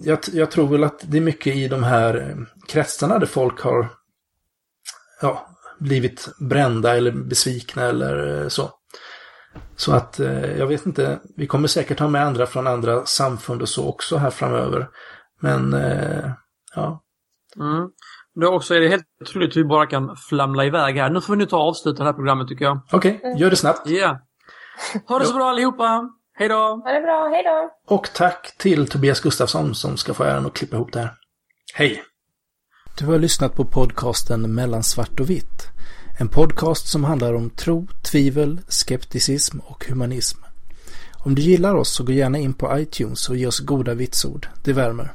[0.03, 3.89] jag, jag, tror väl att det är mycket i de här kretsarna där folk har
[5.21, 5.47] ja,
[5.79, 8.71] blivit brända eller besvikna eller så.
[9.75, 13.61] Så att eh, jag vet inte, vi kommer säkert ha med andra från andra samfund
[13.61, 14.89] och så också här framöver.
[15.39, 16.31] Men eh,
[16.75, 17.03] ja.
[17.59, 17.89] Mm.
[18.41, 21.09] Då också är det helt otroligt hur vi bara kan flamla iväg här.
[21.09, 22.79] Nu får vi nu ta och avsluta det här programmet tycker jag.
[22.91, 23.81] Okej, okay, gör det snabbt.
[23.85, 23.93] Ja.
[23.95, 24.17] Yeah.
[25.07, 26.09] Ha det så bra allihopa!
[26.35, 26.55] Hej då!
[26.55, 27.69] Ha det bra, hej då!
[27.95, 31.13] Och tack till Tobias Gustafsson som ska få äran att klippa ihop det här.
[31.73, 32.03] Hej!
[32.97, 35.67] Du har lyssnat på podcasten Mellan svart och vitt.
[36.17, 40.37] En podcast som handlar om tro, tvivel, skepticism och humanism.
[41.13, 44.47] Om du gillar oss så gå gärna in på iTunes och ge oss goda vitsord.
[44.63, 45.13] Det värmer.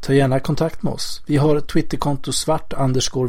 [0.00, 1.22] Ta gärna kontakt med oss.
[1.26, 2.74] Vi har Twitterkonto svart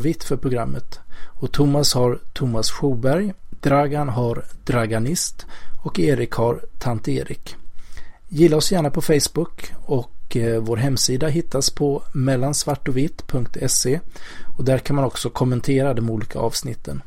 [0.01, 0.99] vitt för programmet.
[1.39, 5.45] Och Thomas har Thomas Schoberg, Dragan har Draganist
[5.83, 7.55] och Erik har Tant Erik.
[8.27, 13.99] Gilla oss gärna på Facebook och och eh, vår hemsida hittas på mellansvartovitt.se
[14.57, 17.01] och där kan man också kommentera de olika avsnitten.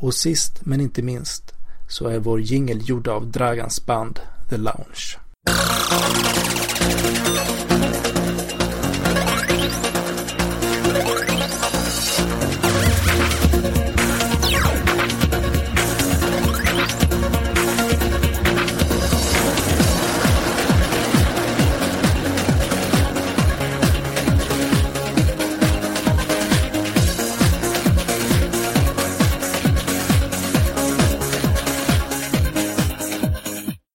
[0.00, 1.54] Och sist men inte minst
[1.88, 5.18] så är vår jingel gjord av Dragans band The Lounge.